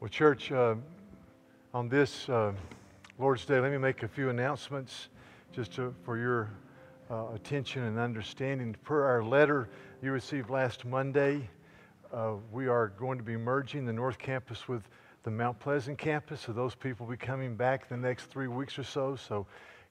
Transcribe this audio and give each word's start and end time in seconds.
Well, 0.00 0.08
church, 0.08 0.52
uh, 0.52 0.76
on 1.74 1.88
this 1.88 2.28
uh, 2.28 2.52
Lord's 3.18 3.44
Day, 3.44 3.58
let 3.58 3.72
me 3.72 3.78
make 3.78 4.04
a 4.04 4.08
few 4.08 4.28
announcements 4.30 5.08
just 5.50 5.72
to, 5.72 5.92
for 6.04 6.16
your 6.16 6.50
uh, 7.10 7.34
attention 7.34 7.82
and 7.82 7.98
understanding. 7.98 8.76
Per 8.84 9.04
our 9.04 9.24
letter 9.24 9.68
you 10.00 10.12
received 10.12 10.50
last 10.50 10.84
Monday, 10.84 11.50
uh, 12.12 12.34
we 12.52 12.68
are 12.68 12.92
going 12.96 13.18
to 13.18 13.24
be 13.24 13.36
merging 13.36 13.84
the 13.84 13.92
North 13.92 14.18
Campus 14.18 14.68
with 14.68 14.84
the 15.24 15.32
Mount 15.32 15.58
Pleasant 15.58 15.98
campus. 15.98 16.42
So 16.42 16.52
those 16.52 16.76
people 16.76 17.04
will 17.04 17.14
be 17.14 17.16
coming 17.16 17.56
back 17.56 17.88
the 17.88 17.96
next 17.96 18.26
three 18.26 18.46
weeks 18.46 18.78
or 18.78 18.84
so. 18.84 19.16
So 19.16 19.48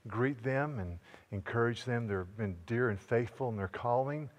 greet 0.07 0.41
them 0.41 0.79
and 0.79 0.99
encourage 1.33 1.83
them. 1.83 2.07
They've 2.07 2.37
been 2.37 2.55
dear 2.65 2.91
and 2.91 2.99
faithful 2.99 3.49
in 3.49 3.57
their 3.57 3.67
calling. 3.67 4.29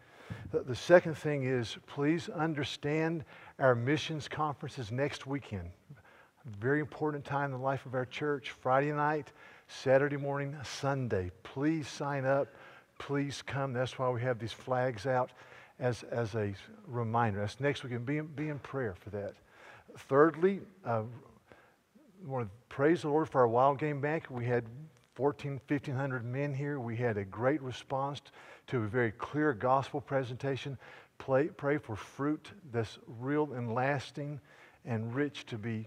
The, 0.50 0.74
second 0.74 1.16
thing 1.16 1.45
is 1.45 1.76
please 1.86 2.28
understand 2.28 3.24
our 3.58 3.74
missions 3.74 4.28
conference 4.28 4.78
is 4.78 4.90
next 4.90 5.27
weekend. 5.27 5.70
Very 6.60 6.80
important 6.80 7.24
time 7.24 7.46
in 7.46 7.59
the 7.59 7.64
life 7.64 7.84
of 7.86 7.95
our 7.95 8.06
church. 8.06 8.50
Friday 8.50 8.92
night, 8.92 9.33
Saturday 9.66 10.16
morning, 10.16 10.56
Sunday. 10.64 11.30
Please 11.42 11.86
sign 11.86 12.24
up. 12.24 12.48
Please 12.98 13.42
come. 13.42 13.72
That's 13.72 13.98
why 13.98 14.09
we 14.09 14.22
have 14.22 14.38
these 14.38 14.52
flags 14.52 15.06
out 15.06 15.30
as, 15.78 16.02
as 16.05 16.34
a 16.34 16.55
reminder. 16.86 17.41
That's 17.41 17.60
next 17.60 17.84
weekend. 17.84 18.06
Be 18.06 18.20
be 18.20 18.48
in 18.48 18.58
prayer 18.60 18.95
for 18.98 19.10
that. 19.10 19.34
Thirdly, 19.97 20.60
uh, 20.84 21.02
want 22.24 22.47
to 22.47 22.50
praise 22.69 23.02
the 23.02 23.08
Lord 23.08 23.28
for 23.28 23.41
our 23.41 23.48
wild 23.48 23.78
game 23.78 24.00
bank. 24.00 24.27
We 24.30 24.45
had 24.45 24.64
14, 25.14 25.60
1,500 25.66 26.24
men 26.24 26.55
here. 26.55 26.78
We 26.78 26.97
had 26.97 27.16
a 27.16 27.24
great 27.24 27.60
response 27.62 28.20
to 28.20 28.30
a 28.77 28.80
very 28.80 29.12
clear 29.12 29.52
gospel 29.52 30.00
presentation. 30.00 30.78
Pray, 31.18 31.48
pray 31.48 31.78
for 31.78 31.96
fruit 31.96 32.50
that's 32.72 32.98
real 33.20 33.52
and 33.54 33.74
lasting 33.74 34.41
and 34.84 35.14
rich 35.14 35.46
to 35.46 35.58
be 35.58 35.86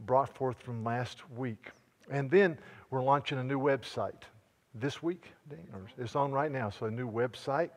brought 0.00 0.34
forth 0.34 0.60
from 0.60 0.84
last 0.84 1.28
week. 1.30 1.70
And 2.10 2.30
then 2.30 2.58
we're 2.90 3.02
launching 3.02 3.38
a 3.38 3.44
new 3.44 3.58
website 3.58 4.22
this 4.74 5.02
week. 5.02 5.32
It's 5.98 6.16
on 6.16 6.32
right 6.32 6.52
now. 6.52 6.70
So, 6.70 6.86
a 6.86 6.90
new 6.90 7.10
website 7.10 7.70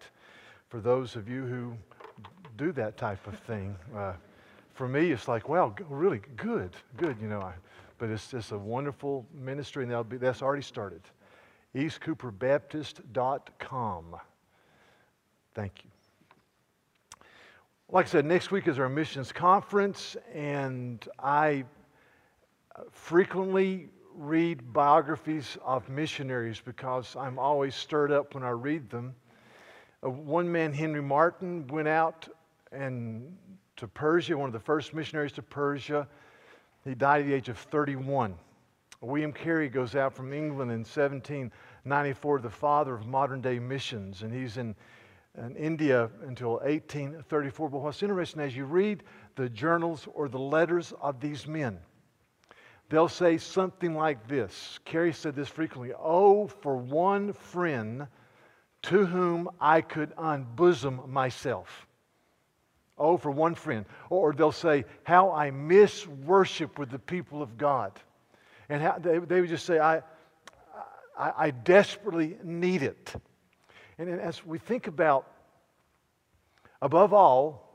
for 0.67 0.79
those 0.79 1.15
of 1.15 1.29
you 1.29 1.45
who 1.45 1.73
do 2.57 2.71
that 2.73 2.97
type 2.97 3.25
of 3.27 3.37
thing. 3.39 3.75
Uh, 3.95 4.13
for 4.73 4.87
me, 4.87 5.11
it's 5.11 5.27
like, 5.27 5.49
well, 5.49 5.75
really 5.89 6.21
good, 6.35 6.75
good, 6.97 7.17
you 7.21 7.27
know. 7.27 7.41
I, 7.41 7.53
but 7.97 8.09
it's 8.09 8.31
just 8.31 8.51
a 8.51 8.57
wonderful 8.57 9.25
ministry, 9.33 9.83
and 9.83 10.09
be, 10.09 10.17
that's 10.17 10.41
already 10.41 10.61
started. 10.61 11.01
EastCooperBaptist.com. 11.75 14.15
Thank 15.53 15.83
you. 15.83 15.89
Like 17.91 18.05
I 18.05 18.09
said, 18.09 18.25
next 18.25 18.51
week 18.51 18.67
is 18.67 18.77
our 18.77 18.89
missions 18.89 19.31
conference, 19.31 20.15
and 20.33 21.07
I 21.17 21.65
frequently 22.91 23.89
read 24.13 24.73
biographies 24.73 25.57
of 25.65 25.89
missionaries 25.89 26.61
because 26.63 27.15
I'm 27.15 27.39
always 27.39 27.73
stirred 27.73 28.11
up 28.11 28.35
when 28.35 28.43
I 28.43 28.49
read 28.49 28.89
them. 28.89 29.15
Uh, 30.03 30.09
one 30.09 30.51
man, 30.51 30.71
Henry 30.71 31.01
Martyn, 31.01 31.65
went 31.67 31.87
out 31.87 32.27
and 32.71 33.35
to 33.77 33.87
Persia, 33.87 34.37
one 34.37 34.47
of 34.47 34.53
the 34.53 34.59
first 34.59 34.93
missionaries 34.93 35.31
to 35.33 35.41
Persia. 35.41 36.07
He 36.83 36.93
died 36.93 37.21
at 37.21 37.27
the 37.27 37.33
age 37.33 37.49
of 37.49 37.57
31. 37.57 38.35
William 39.01 39.31
Carey 39.31 39.69
goes 39.69 39.95
out 39.95 40.13
from 40.13 40.33
England 40.33 40.71
in 40.71 40.79
1794, 40.79 42.39
the 42.39 42.49
father 42.49 42.93
of 42.93 43.07
modern 43.07 43.41
day 43.41 43.57
missions, 43.57 44.23
and 44.23 44.33
he's 44.33 44.57
in 44.57 44.75
in 45.37 45.55
India 45.55 46.09
until 46.25 46.53
1834. 46.53 47.69
But 47.69 47.79
what's 47.79 48.03
interesting, 48.03 48.41
as 48.41 48.55
you 48.55 48.65
read 48.65 49.03
the 49.35 49.49
journals 49.49 50.07
or 50.13 50.27
the 50.27 50.39
letters 50.39 50.93
of 51.01 51.19
these 51.19 51.47
men, 51.47 51.79
they'll 52.89 53.07
say 53.07 53.37
something 53.37 53.95
like 53.95 54.27
this. 54.27 54.79
Carey 54.85 55.13
said 55.13 55.35
this 55.35 55.47
frequently 55.47 55.93
Oh, 55.97 56.47
for 56.47 56.77
one 56.77 57.33
friend 57.33 58.07
to 58.83 59.05
whom 59.05 59.49
I 59.59 59.81
could 59.81 60.13
unbosom 60.17 61.09
myself. 61.09 61.87
Oh, 62.97 63.17
for 63.17 63.31
one 63.31 63.55
friend. 63.55 63.85
Or 64.09 64.33
they'll 64.33 64.51
say, 64.51 64.85
How 65.03 65.31
I 65.31 65.51
miss 65.51 66.05
worship 66.05 66.77
with 66.77 66.89
the 66.89 66.99
people 66.99 67.41
of 67.41 67.57
God. 67.57 67.93
And 68.67 68.81
how, 68.81 68.99
they, 68.99 69.19
they 69.19 69.41
would 69.41 69.49
just 69.49 69.65
say, 69.65 69.79
I, 69.79 69.97
I, 71.17 71.33
I 71.37 71.51
desperately 71.51 72.37
need 72.43 72.83
it. 72.83 73.13
And 73.99 74.09
as 74.21 74.45
we 74.45 74.57
think 74.57 74.87
about, 74.87 75.27
above 76.81 77.13
all, 77.13 77.69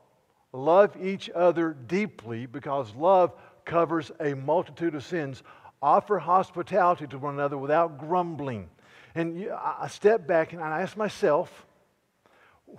love 0.52 0.96
each 1.00 1.28
other 1.28 1.74
deeply 1.74 2.46
because 2.46 2.94
love 2.94 3.34
covers 3.66 4.10
a 4.20 4.32
multitude 4.32 4.94
of 4.94 5.04
sins. 5.04 5.42
Offer 5.82 6.18
hospitality 6.18 7.06
to 7.08 7.18
one 7.18 7.34
another 7.34 7.58
without 7.58 7.98
grumbling. 7.98 8.70
And 9.14 9.50
I 9.50 9.86
step 9.88 10.26
back 10.26 10.54
and 10.54 10.62
I 10.62 10.80
ask 10.80 10.96
myself, 10.96 11.66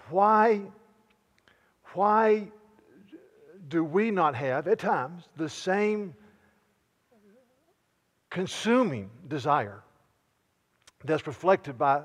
why, 0.10 0.62
why 1.94 2.48
do 3.68 3.84
we 3.84 4.10
not 4.10 4.34
have, 4.34 4.68
at 4.68 4.80
times, 4.80 5.30
the 5.38 5.50
same 5.50 6.16
consuming 8.32 9.12
desire 9.28 9.84
that's 11.04 11.28
reflected 11.28 11.78
by 11.78 12.02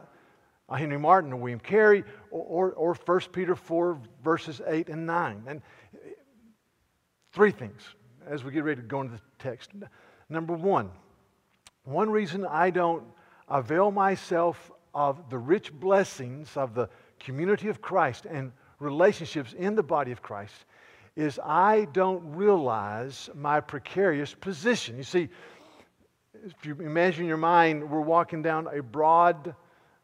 Henry 0.78 0.98
Martyn 0.98 1.32
or 1.32 1.36
William 1.36 1.60
Carey, 1.60 2.04
or, 2.30 2.72
or, 2.74 2.94
or 2.94 2.94
1 2.94 3.20
Peter 3.32 3.56
4, 3.56 4.00
verses 4.22 4.60
8 4.66 4.88
and 4.88 5.06
9. 5.06 5.42
And 5.46 5.62
uh, 5.94 5.98
three 7.32 7.50
things 7.50 7.82
as 8.26 8.44
we 8.44 8.52
get 8.52 8.64
ready 8.64 8.80
to 8.80 8.86
go 8.86 9.00
into 9.00 9.14
the 9.14 9.20
text. 9.38 9.70
Number 10.28 10.54
one, 10.54 10.90
one 11.84 12.10
reason 12.10 12.46
I 12.46 12.70
don't 12.70 13.02
avail 13.48 13.90
myself 13.90 14.70
of 14.94 15.28
the 15.30 15.38
rich 15.38 15.72
blessings 15.72 16.56
of 16.56 16.74
the 16.74 16.88
community 17.18 17.68
of 17.68 17.80
Christ 17.80 18.26
and 18.26 18.52
relationships 18.78 19.54
in 19.54 19.74
the 19.74 19.82
body 19.82 20.12
of 20.12 20.22
Christ 20.22 20.64
is 21.16 21.38
I 21.44 21.86
don't 21.92 22.22
realize 22.34 23.28
my 23.34 23.60
precarious 23.60 24.34
position. 24.34 24.96
You 24.96 25.02
see, 25.02 25.28
if 26.44 26.64
you 26.64 26.74
imagine 26.80 27.22
in 27.22 27.28
your 27.28 27.36
mind, 27.36 27.88
we're 27.88 28.00
walking 28.00 28.42
down 28.42 28.68
a 28.72 28.82
broad 28.82 29.54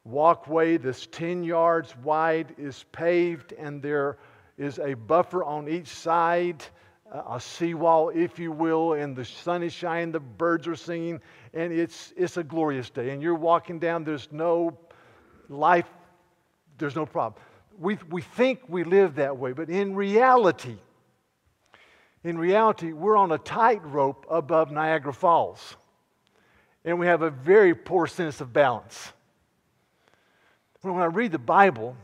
walkway 0.06 0.76
that's 0.76 1.06
10 1.08 1.42
yards 1.42 1.96
wide 1.98 2.54
is 2.56 2.84
paved, 2.92 3.52
and 3.52 3.82
there 3.82 4.18
is 4.56 4.78
a 4.78 4.94
buffer 4.94 5.44
on 5.44 5.68
each 5.68 5.88
side, 5.88 6.64
uh, 7.12 7.22
a 7.30 7.40
seawall, 7.40 8.10
if 8.10 8.38
you 8.38 8.52
will, 8.52 8.94
and 8.94 9.16
the 9.16 9.24
sun 9.24 9.62
is 9.62 9.72
shining, 9.72 10.12
the 10.12 10.20
birds 10.20 10.66
are 10.68 10.76
singing, 10.76 11.20
and 11.54 11.72
it's, 11.72 12.12
it's 12.16 12.36
a 12.36 12.44
glorious 12.44 12.88
day. 12.88 13.10
And 13.10 13.22
you're 13.22 13.34
walking 13.34 13.78
down, 13.78 14.04
there's 14.04 14.28
no 14.30 14.78
life, 15.48 15.88
there's 16.78 16.96
no 16.96 17.04
problem. 17.04 17.42
We, 17.78 17.98
we 18.10 18.22
think 18.22 18.60
we 18.68 18.84
live 18.84 19.16
that 19.16 19.36
way, 19.36 19.52
but 19.52 19.68
in 19.68 19.94
reality, 19.94 20.76
in 22.24 22.38
reality, 22.38 22.92
we're 22.92 23.16
on 23.16 23.32
a 23.32 23.38
tightrope 23.38 24.26
above 24.30 24.70
Niagara 24.70 25.12
Falls. 25.12 25.76
And 26.84 26.98
we 26.98 27.06
have 27.06 27.22
a 27.22 27.30
very 27.30 27.74
poor 27.74 28.06
sense 28.06 28.40
of 28.40 28.52
balance 28.52 29.12
when 30.94 31.02
I 31.02 31.06
read 31.06 31.32
the 31.32 31.38
Bible, 31.38 31.96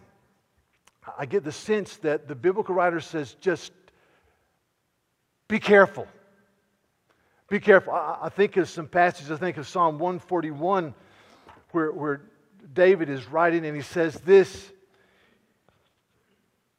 I 1.18 1.26
get 1.26 1.44
the 1.44 1.52
sense 1.52 1.96
that 1.98 2.28
the 2.28 2.34
biblical 2.34 2.74
writer 2.74 3.00
says 3.00 3.34
just 3.40 3.72
be 5.48 5.60
careful. 5.60 6.06
Be 7.50 7.60
careful. 7.60 7.92
I, 7.92 8.30
think 8.30 8.56
of 8.56 8.70
some 8.70 8.86
passages, 8.86 9.30
I 9.30 9.36
think 9.36 9.58
of 9.58 9.68
Psalm 9.68 9.98
141, 9.98 10.94
where, 11.72 11.92
where 11.92 12.22
David 12.72 13.10
is 13.10 13.26
writing 13.28 13.66
and 13.66 13.76
he 13.76 13.82
says 13.82 14.14
this. 14.20 14.72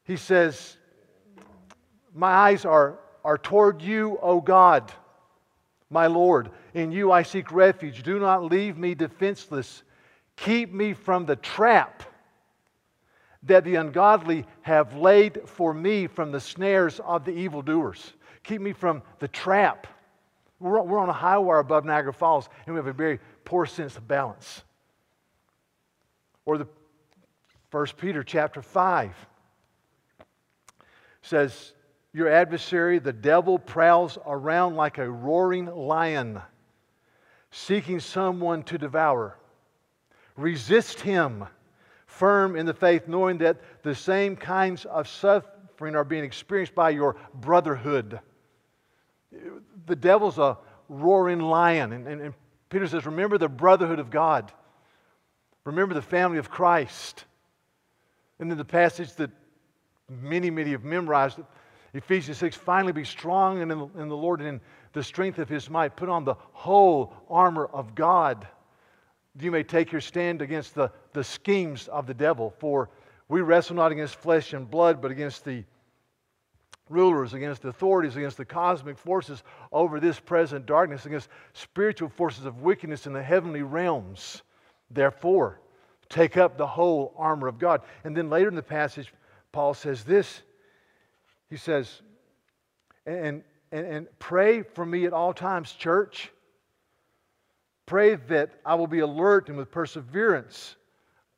He 0.02 0.16
says, 0.16 0.76
My 2.12 2.32
eyes 2.32 2.64
are, 2.64 2.98
are 3.24 3.38
toward 3.38 3.80
you, 3.80 4.18
O 4.20 4.40
God, 4.40 4.92
my 5.90 6.08
Lord. 6.08 6.50
In 6.74 6.90
you 6.90 7.12
I 7.12 7.22
seek 7.22 7.52
refuge. 7.52 8.02
Do 8.02 8.18
not 8.18 8.42
leave 8.42 8.76
me 8.76 8.96
defenseless 8.96 9.83
Keep 10.36 10.72
me 10.72 10.92
from 10.92 11.26
the 11.26 11.36
trap 11.36 12.02
that 13.44 13.64
the 13.64 13.76
ungodly 13.76 14.46
have 14.62 14.96
laid 14.96 15.42
for 15.46 15.74
me 15.74 16.06
from 16.06 16.32
the 16.32 16.40
snares 16.40 17.00
of 17.00 17.24
the 17.24 17.32
evildoers. 17.32 18.14
Keep 18.42 18.60
me 18.60 18.72
from 18.72 19.02
the 19.18 19.28
trap. 19.28 19.86
We're, 20.60 20.82
we're 20.82 20.98
on 20.98 21.08
a 21.08 21.14
high 21.14 21.38
wire 21.38 21.58
above 21.58 21.84
Niagara 21.84 22.12
Falls, 22.12 22.48
and 22.66 22.74
we 22.74 22.78
have 22.78 22.86
a 22.86 22.92
very 22.92 23.20
poor 23.44 23.66
sense 23.66 23.96
of 23.96 24.08
balance. 24.08 24.62
Or 26.46 26.58
the 26.58 26.66
1 27.70 27.86
Peter 27.98 28.22
chapter 28.22 28.62
5 28.62 29.14
says, 31.22 31.72
Your 32.12 32.28
adversary, 32.28 32.98
the 32.98 33.12
devil, 33.12 33.58
prowls 33.58 34.18
around 34.26 34.76
like 34.76 34.98
a 34.98 35.10
roaring 35.10 35.66
lion, 35.66 36.40
seeking 37.50 38.00
someone 38.00 38.62
to 38.64 38.78
devour. 38.78 39.36
Resist 40.36 41.00
him, 41.00 41.44
firm 42.06 42.56
in 42.56 42.66
the 42.66 42.74
faith, 42.74 43.06
knowing 43.06 43.38
that 43.38 43.60
the 43.82 43.94
same 43.94 44.36
kinds 44.36 44.84
of 44.84 45.08
suffering 45.08 45.94
are 45.94 46.04
being 46.04 46.24
experienced 46.24 46.74
by 46.74 46.90
your 46.90 47.16
brotherhood. 47.34 48.20
The 49.86 49.96
devil's 49.96 50.38
a 50.38 50.58
roaring 50.88 51.40
lion. 51.40 51.92
And, 51.92 52.06
and, 52.06 52.20
and 52.20 52.34
Peter 52.68 52.86
says, 52.86 53.06
Remember 53.06 53.38
the 53.38 53.48
brotherhood 53.48 53.98
of 53.98 54.10
God. 54.10 54.52
Remember 55.64 55.94
the 55.94 56.02
family 56.02 56.38
of 56.38 56.50
Christ. 56.50 57.24
And 58.38 58.50
then 58.50 58.58
the 58.58 58.64
passage 58.64 59.12
that 59.14 59.30
many, 60.08 60.50
many 60.50 60.72
have 60.72 60.84
memorized, 60.84 61.38
Ephesians 61.94 62.38
6 62.38 62.56
finally 62.56 62.92
be 62.92 63.04
strong 63.04 63.62
in 63.62 63.70
in 63.70 64.08
the 64.08 64.16
Lord 64.16 64.40
and 64.40 64.48
in 64.48 64.60
the 64.92 65.02
strength 65.02 65.38
of 65.38 65.48
his 65.48 65.70
might. 65.70 65.96
Put 65.96 66.08
on 66.08 66.24
the 66.24 66.34
whole 66.52 67.14
armor 67.30 67.66
of 67.66 67.94
God. 67.94 68.46
You 69.40 69.50
may 69.50 69.62
take 69.62 69.90
your 69.90 70.00
stand 70.00 70.42
against 70.42 70.74
the, 70.74 70.90
the 71.12 71.24
schemes 71.24 71.88
of 71.88 72.06
the 72.06 72.14
devil. 72.14 72.54
For 72.58 72.88
we 73.28 73.40
wrestle 73.40 73.76
not 73.76 73.92
against 73.92 74.16
flesh 74.16 74.52
and 74.52 74.70
blood, 74.70 75.02
but 75.02 75.10
against 75.10 75.44
the 75.44 75.64
rulers, 76.88 77.34
against 77.34 77.62
the 77.62 77.68
authorities, 77.68 78.16
against 78.16 78.36
the 78.36 78.44
cosmic 78.44 78.98
forces 78.98 79.42
over 79.72 79.98
this 79.98 80.20
present 80.20 80.66
darkness, 80.66 81.06
against 81.06 81.28
spiritual 81.52 82.08
forces 82.08 82.44
of 82.44 82.62
wickedness 82.62 83.06
in 83.06 83.12
the 83.12 83.22
heavenly 83.22 83.62
realms. 83.62 84.42
Therefore, 84.90 85.60
take 86.08 86.36
up 86.36 86.56
the 86.56 86.66
whole 86.66 87.14
armor 87.16 87.48
of 87.48 87.58
God. 87.58 87.82
And 88.04 88.16
then 88.16 88.30
later 88.30 88.48
in 88.48 88.54
the 88.54 88.62
passage, 88.62 89.12
Paul 89.50 89.74
says 89.74 90.04
this. 90.04 90.42
He 91.50 91.56
says, 91.56 92.02
and, 93.06 93.42
and, 93.72 93.86
and 93.86 94.18
pray 94.18 94.62
for 94.62 94.84
me 94.84 95.06
at 95.06 95.12
all 95.12 95.32
times, 95.32 95.72
church. 95.72 96.30
Pray 97.86 98.14
that 98.14 98.50
I 98.64 98.74
will 98.74 98.86
be 98.86 99.00
alert 99.00 99.48
and 99.48 99.58
with 99.58 99.70
perseverance 99.70 100.76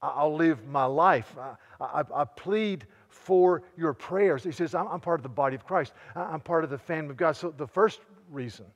I'll 0.03 0.35
live 0.35 0.67
my 0.67 0.85
life. 0.85 1.35
I, 1.39 1.57
I, 1.81 2.05
I 2.15 2.25
plead 2.25 2.87
for 3.09 3.63
your 3.77 3.93
prayers. 3.95 4.45
He 4.45 4.53
says, 4.53 4.75
I'm, 4.75 4.87
I'm 4.89 5.01
part 5.01 5.19
of 5.19 5.23
the 5.23 5.29
body 5.29 5.57
of 5.57 5.65
Christ, 5.65 5.93
I'm 6.15 6.41
part 6.41 6.65
of 6.65 6.71
the 6.71 6.79
family 6.79 7.11
of 7.11 7.17
God. 7.17 7.33
So 7.33 7.51
the 7.51 7.67
first 7.67 8.01
reason 8.31 8.67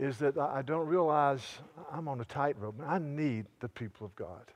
is 0.00 0.18
that 0.18 0.38
I 0.38 0.62
don't 0.62 0.86
realize 0.86 1.58
I'm 1.92 2.08
on 2.08 2.20
a 2.20 2.24
tightrope. 2.24 2.80
I 2.84 2.98
need 2.98 3.46
the 3.60 3.68
people 3.68 4.06
of 4.06 4.14
God. 4.16 4.50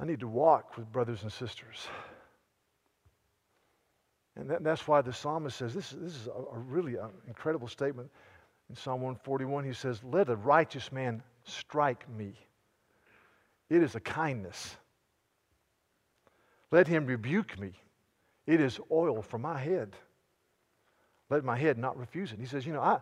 I 0.00 0.04
need 0.04 0.20
to 0.20 0.28
walk 0.28 0.76
with 0.76 0.90
brothers 0.92 1.22
and 1.22 1.32
sisters. 1.32 1.88
And 4.36 4.48
that, 4.50 4.62
that's 4.62 4.86
why 4.86 5.00
the 5.00 5.12
psalmist 5.12 5.56
says 5.56 5.74
this, 5.74 5.90
this 5.90 6.14
is 6.14 6.28
a, 6.28 6.56
a 6.56 6.58
really 6.58 6.96
uh, 6.96 7.08
incredible 7.26 7.68
statement. 7.68 8.10
In 8.70 8.76
Psalm 8.76 9.00
141, 9.00 9.64
he 9.64 9.72
says, 9.72 10.02
Let 10.04 10.28
a 10.28 10.36
righteous 10.36 10.92
man 10.92 11.22
strike 11.44 12.08
me. 12.10 12.34
It 13.70 13.82
is 13.82 13.94
a 13.94 14.00
kindness. 14.00 14.76
Let 16.70 16.86
him 16.86 17.06
rebuke 17.06 17.58
me. 17.58 17.72
It 18.46 18.60
is 18.60 18.78
oil 18.90 19.22
for 19.22 19.38
my 19.38 19.58
head. 19.58 19.96
Let 21.30 21.44
my 21.44 21.56
head 21.56 21.78
not 21.78 21.98
refuse 21.98 22.32
it. 22.32 22.38
He 22.38 22.46
says, 22.46 22.66
You 22.66 22.72
know, 22.72 22.80
I, 22.80 22.98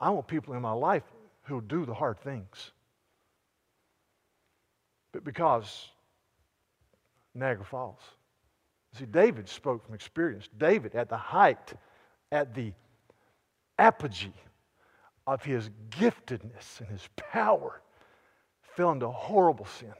I 0.00 0.10
want 0.10 0.26
people 0.26 0.54
in 0.54 0.62
my 0.62 0.72
life 0.72 1.04
who'll 1.42 1.60
do 1.60 1.84
the 1.84 1.94
hard 1.94 2.18
things. 2.20 2.72
But 5.12 5.24
because 5.24 5.88
Niagara 7.34 7.64
Falls. 7.64 8.00
See, 8.94 9.06
David 9.06 9.48
spoke 9.48 9.84
from 9.84 9.94
experience. 9.94 10.48
David, 10.56 10.94
at 10.94 11.08
the 11.08 11.16
height, 11.16 11.72
at 12.32 12.54
the 12.54 12.72
apogee 13.78 14.32
of 15.26 15.42
his 15.42 15.70
giftedness 15.90 16.80
and 16.80 16.88
his 16.88 17.08
power, 17.16 17.80
fell 18.62 18.92
into 18.92 19.08
horrible 19.08 19.66
sin 19.66 19.92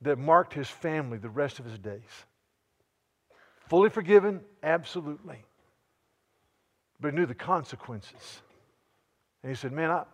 that 0.00 0.18
marked 0.18 0.54
his 0.54 0.68
family 0.68 1.18
the 1.18 1.28
rest 1.28 1.58
of 1.58 1.64
his 1.64 1.78
days. 1.78 2.24
Fully 3.68 3.90
forgiven? 3.90 4.40
Absolutely. 4.62 5.44
But 7.00 7.12
he 7.12 7.18
knew 7.18 7.26
the 7.26 7.34
consequences. 7.34 8.42
And 9.42 9.50
he 9.50 9.56
said, 9.56 9.72
Man, 9.72 9.90
I, 9.90 10.04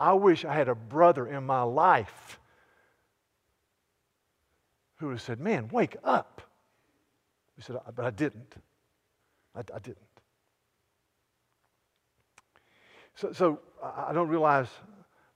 I 0.00 0.12
wish 0.14 0.44
I 0.44 0.52
had 0.52 0.68
a 0.68 0.74
brother 0.74 1.26
in 1.26 1.44
my 1.44 1.62
life 1.62 2.40
who 4.96 5.06
would 5.06 5.12
have 5.12 5.22
said, 5.22 5.40
Man, 5.40 5.68
wake 5.68 5.96
up. 6.02 6.42
He 7.56 7.62
said, 7.62 7.76
But 7.94 8.04
I 8.04 8.10
didn't. 8.10 8.54
I, 9.54 9.60
I 9.60 9.78
didn't. 9.78 10.11
So, 13.22 13.32
so 13.32 13.60
I 13.80 14.12
don't 14.12 14.26
realize 14.26 14.66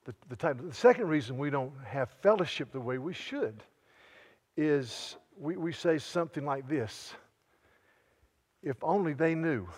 the, 0.07 0.15
the 0.29 0.35
type. 0.35 0.59
The 0.61 0.75
second 0.75 1.07
reason 1.07 1.39
we 1.39 1.51
don't 1.51 1.73
have 1.85 2.11
fellowship 2.21 2.73
the 2.73 2.81
way 2.81 2.99
we 2.99 3.15
should 3.15 3.63
is 4.57 5.15
we, 5.39 5.57
we 5.57 5.71
say 5.73 5.99
something 5.99 6.45
like 6.45 6.69
this 6.69 7.15
If 8.61 8.83
only 8.83 9.13
they 9.13 9.37
knew. 9.37 9.69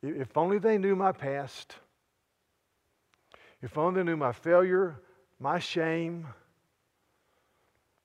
If 0.00 0.36
only 0.36 0.60
they 0.60 0.78
knew 0.78 0.94
my 0.94 1.10
past. 1.10 1.74
If 3.60 3.76
only 3.76 4.00
they 4.00 4.04
knew 4.04 4.16
my 4.16 4.30
failure, 4.30 4.94
my 5.40 5.58
shame, 5.58 6.24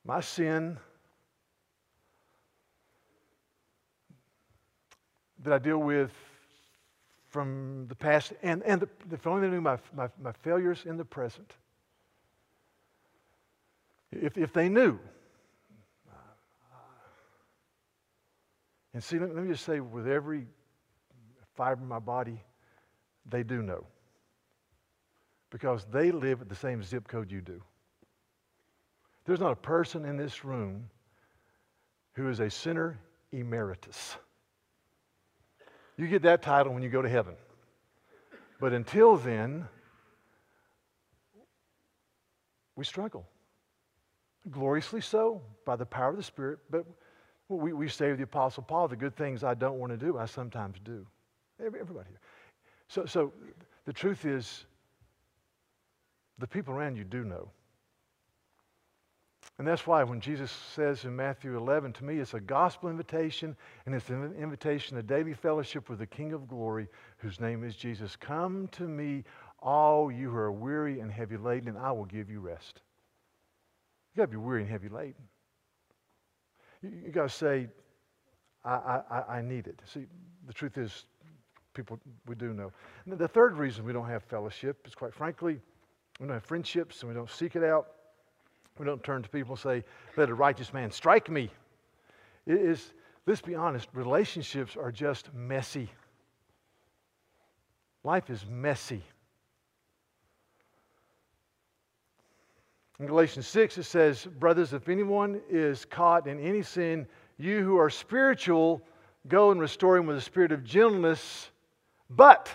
my 0.04 0.22
sin 0.22 0.80
that 5.44 5.54
I 5.54 5.60
deal 5.60 5.78
with 5.78 6.12
from 7.36 7.86
the 7.90 7.96
past, 7.96 8.32
and, 8.44 8.64
and 8.64 8.80
the, 8.80 8.88
they 9.10 9.48
knew 9.50 9.60
my, 9.60 9.78
my, 9.94 10.08
my 10.24 10.32
failures 10.32 10.84
in 10.86 10.96
the 10.96 11.04
present. 11.04 11.52
If, 14.10 14.38
if 14.38 14.54
they 14.54 14.70
knew. 14.70 14.98
And 18.94 19.04
see, 19.04 19.20
let, 19.20 19.36
let 19.36 19.44
me 19.44 19.52
just 19.52 19.66
say, 19.66 19.82
with 19.82 20.08
every 20.08 20.48
fiber 21.58 21.82
in 21.82 21.90
my 21.90 22.00
body, 22.00 22.42
they 23.30 23.44
do 23.44 23.62
know. 23.62 23.86
Because 25.50 25.86
they 25.92 26.12
live 26.12 26.40
at 26.40 26.48
the 26.48 26.56
same 26.56 26.82
zip 26.84 27.06
code 27.06 27.30
you 27.30 27.42
do. 27.42 27.62
There's 29.26 29.42
not 29.42 29.52
a 29.52 29.58
person 29.58 30.06
in 30.06 30.16
this 30.16 30.46
room 30.46 30.90
who 32.14 32.30
is 32.30 32.40
a 32.40 32.50
sinner 32.50 32.98
emeritus. 33.34 34.16
You 35.98 36.08
get 36.08 36.24
that 36.24 36.42
title 36.42 36.74
when 36.74 36.84
you 36.84 36.90
go 36.90 37.02
to 37.02 37.10
heaven. 37.10 37.36
But 38.60 38.74
until 38.74 39.18
then, 39.18 39.68
we 42.76 42.84
struggle. 42.84 43.26
Gloriously 44.50 45.02
so, 45.02 45.42
by 45.66 45.76
the 45.76 45.86
power 45.86 46.10
of 46.10 46.18
the 46.18 46.24
Spirit. 46.24 46.60
But 46.70 46.86
we, 47.50 47.74
we 47.74 47.88
say 47.88 48.10
with 48.10 48.18
the 48.18 48.24
Apostle 48.24 48.64
Paul, 48.64 48.88
the 48.88 48.96
good 48.96 49.16
things 49.16 49.44
I 49.44 49.54
don't 49.54 49.80
want 49.80 49.92
to 49.92 49.98
do, 49.98 50.18
I 50.18 50.26
sometimes 50.26 50.78
do. 50.84 51.06
Everybody 51.60 52.10
here. 52.10 52.20
So, 52.88 53.06
so 53.06 53.34
the 53.86 53.94
truth 53.94 54.26
is, 54.26 54.66
the 56.38 56.48
people 56.48 56.74
around 56.74 56.98
you 56.98 57.04
do 57.04 57.24
know. 57.24 57.50
And 59.58 59.66
that's 59.66 59.88
why 59.88 60.04
when 60.04 60.20
Jesus 60.20 60.52
says 60.52 61.06
in 61.06 61.16
Matthew 61.16 61.56
11, 61.56 61.94
to 61.94 62.04
me, 62.04 62.18
it's 62.18 62.34
a 62.34 62.42
gospel 62.42 62.90
invitation, 62.90 63.56
and 63.86 63.96
it's 63.96 64.10
an 64.10 64.34
invitation 64.38 64.98
to 64.98 65.04
daily 65.04 65.34
fellowship 65.34 65.90
with 65.90 66.00
the 66.00 66.06
King 66.06 66.34
of 66.34 66.48
glory, 66.48 66.88
whose 67.18 67.40
name 67.40 67.64
is 67.64 67.76
Jesus. 67.76 68.18
Come 68.18 68.68
to 68.74 68.84
me, 68.84 69.24
all 69.60 70.12
you 70.12 70.30
who 70.30 70.36
are 70.36 70.52
weary 70.52 71.00
and 71.00 71.10
heavy 71.10 71.38
laden, 71.38 71.70
and 71.70 71.78
I 71.78 71.92
will 71.94 72.06
give 72.06 72.30
you 72.30 72.42
rest. 72.42 72.82
You 74.14 74.22
got 74.22 74.26
to 74.26 74.32
be 74.32 74.38
weary 74.38 74.62
and 74.62 74.70
heavy 74.70 74.90
laden. 74.90 75.24
You, 76.82 76.92
you 77.06 77.12
got 77.12 77.30
to 77.30 77.36
say, 77.36 77.68
I, 78.66 79.02
I, 79.10 79.38
I 79.38 79.42
need 79.42 79.68
it. 79.68 79.82
See, 79.86 80.06
the 80.48 80.54
truth 80.54 80.78
is, 80.78 81.06
people, 81.74 81.98
we 82.28 82.36
do 82.36 82.52
know. 82.54 82.74
And 83.06 83.18
the 83.18 83.28
third 83.28 83.58
reason 83.58 83.86
we 83.86 83.94
don't 83.94 84.10
have 84.10 84.24
fellowship 84.24 84.86
is, 84.86 84.96
quite 84.96 85.14
frankly, 85.14 85.62
we 86.20 86.28
don't 86.28 86.34
have 86.34 86.44
friendships 86.44 87.02
and 87.02 87.10
we 87.10 87.16
don't 87.16 87.30
seek 87.30 87.56
it 87.56 87.64
out. 87.64 87.88
We 88.78 88.86
don't 88.86 89.04
turn 89.04 89.24
to 89.24 89.30
people 89.30 89.54
and 89.54 89.60
say, 89.60 89.84
let 90.18 90.30
a 90.30 90.34
righteous 90.34 90.74
man 90.74 90.92
strike 90.92 91.30
me. 91.30 91.50
It 92.46 92.58
is, 92.58 92.94
let's 93.26 93.42
be 93.42 93.56
honest, 93.56 93.88
relationships 93.94 94.76
are 94.76 94.92
just 94.92 95.34
messy. 95.34 95.90
Life 98.04 98.30
is 98.30 98.46
messy. 98.50 99.02
In 103.00 103.08
Galatians 103.08 103.48
6, 103.48 103.78
it 103.78 103.84
says, 103.84 104.26
Brothers, 104.26 104.74
if 104.74 104.88
anyone 104.90 105.42
is 105.50 105.86
caught 105.86 106.28
in 106.28 106.40
any 106.40 106.62
sin, 106.62 107.08
you 107.38 107.64
who 107.64 107.78
are 107.78 107.90
spiritual, 107.90 108.82
go 109.28 109.52
and 109.52 109.60
restore 109.60 109.98
him 109.98 110.06
with 110.06 110.18
a 110.18 110.22
spirit 110.22 110.52
of 110.52 110.64
gentleness, 110.64 111.50
but 112.10 112.52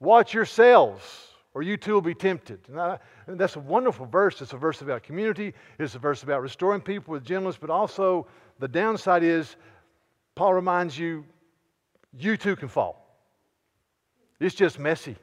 watch 0.00 0.34
yourselves 0.34 1.33
or 1.54 1.62
you 1.62 1.76
too 1.76 1.94
will 1.94 2.02
be 2.02 2.14
tempted. 2.14 2.60
And, 2.68 2.98
and 3.26 3.38
that's 3.38 3.56
a 3.56 3.60
wonderful 3.60 4.06
verse. 4.06 4.42
It's 4.42 4.52
a 4.52 4.58
verse 4.58 4.82
about 4.82 5.02
community, 5.02 5.54
it's 5.78 5.94
a 5.94 5.98
verse 5.98 6.22
about 6.22 6.42
restoring 6.42 6.80
people 6.80 7.12
with 7.12 7.24
gentleness, 7.24 7.56
but 7.58 7.70
also 7.70 8.26
the 8.58 8.68
downside 8.68 9.22
is 9.22 9.56
Paul 10.34 10.54
reminds 10.54 10.98
you, 10.98 11.24
you 12.18 12.36
too 12.36 12.56
can 12.56 12.68
fall. 12.68 13.00
It's 14.40 14.54
just 14.54 14.78
messy. 14.78 15.16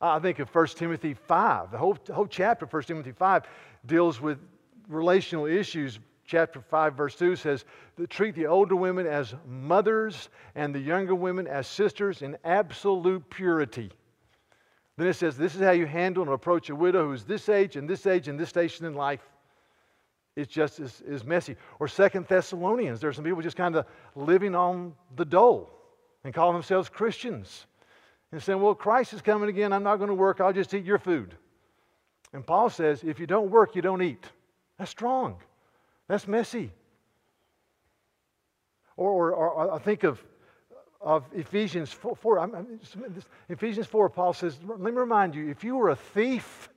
I 0.00 0.18
think 0.18 0.38
of 0.38 0.54
1 0.54 0.66
Timothy 0.68 1.14
5. 1.14 1.70
The 1.70 1.78
whole, 1.78 1.96
the 2.04 2.12
whole 2.12 2.26
chapter 2.26 2.66
of 2.66 2.72
1 2.72 2.82
Timothy 2.82 3.12
5 3.12 3.44
deals 3.86 4.20
with 4.20 4.38
relational 4.88 5.46
issues 5.46 5.98
chapter 6.26 6.60
5, 6.60 6.94
verse 6.94 7.16
2 7.16 7.36
says, 7.36 7.64
Treat 8.10 8.34
the 8.34 8.46
older 8.46 8.76
women 8.76 9.06
as 9.06 9.34
mothers 9.46 10.28
and 10.54 10.74
the 10.74 10.80
younger 10.80 11.14
women 11.14 11.46
as 11.46 11.66
sisters 11.66 12.22
in 12.22 12.36
absolute 12.44 13.28
purity. 13.30 13.90
Then 14.96 15.08
it 15.08 15.14
says, 15.14 15.36
This 15.36 15.54
is 15.54 15.60
how 15.60 15.72
you 15.72 15.86
handle 15.86 16.22
and 16.22 16.32
approach 16.32 16.70
a 16.70 16.74
widow 16.74 17.08
who's 17.08 17.24
this 17.24 17.48
age 17.48 17.76
and 17.76 17.88
this 17.88 18.06
age 18.06 18.28
and 18.28 18.38
this 18.38 18.48
station 18.48 18.86
in 18.86 18.94
life. 18.94 19.22
It's 20.36 20.52
just 20.52 20.80
as, 20.80 21.02
as 21.08 21.24
messy. 21.24 21.56
Or 21.78 21.86
Second 21.86 22.26
Thessalonians, 22.26 23.00
there's 23.00 23.16
some 23.16 23.24
people 23.24 23.42
just 23.42 23.56
kind 23.56 23.76
of 23.76 23.86
living 24.16 24.54
on 24.54 24.94
the 25.16 25.24
dole 25.24 25.70
and 26.24 26.34
calling 26.34 26.54
themselves 26.54 26.88
Christians 26.88 27.66
and 28.32 28.42
saying, 28.42 28.60
Well, 28.60 28.74
Christ 28.74 29.12
is 29.12 29.22
coming 29.22 29.48
again. 29.48 29.72
I'm 29.72 29.82
not 29.82 29.96
going 29.96 30.08
to 30.08 30.14
work. 30.14 30.40
I'll 30.40 30.52
just 30.52 30.74
eat 30.74 30.84
your 30.84 30.98
food. 30.98 31.34
And 32.32 32.46
Paul 32.46 32.70
says, 32.70 33.02
If 33.04 33.18
you 33.18 33.26
don't 33.26 33.50
work, 33.50 33.76
you 33.76 33.82
don't 33.82 34.02
eat. 34.02 34.24
That's 34.78 34.90
strong. 34.90 35.36
That's 36.08 36.26
messy. 36.26 36.72
Or, 38.96 39.10
or, 39.10 39.32
or 39.32 39.74
I 39.74 39.78
think 39.78 40.04
of, 40.04 40.22
of 41.04 41.24
Ephesians 41.34 41.92
4. 41.92 42.16
4 42.16 42.38
I'm, 42.40 42.80
Ephesians 43.50 43.86
4, 43.86 44.08
Paul 44.08 44.32
says, 44.32 44.58
Let 44.66 44.80
me 44.80 44.90
remind 44.90 45.34
you, 45.34 45.50
if 45.50 45.62
you 45.62 45.76
were 45.76 45.90
a 45.90 45.96
thief 45.96 46.70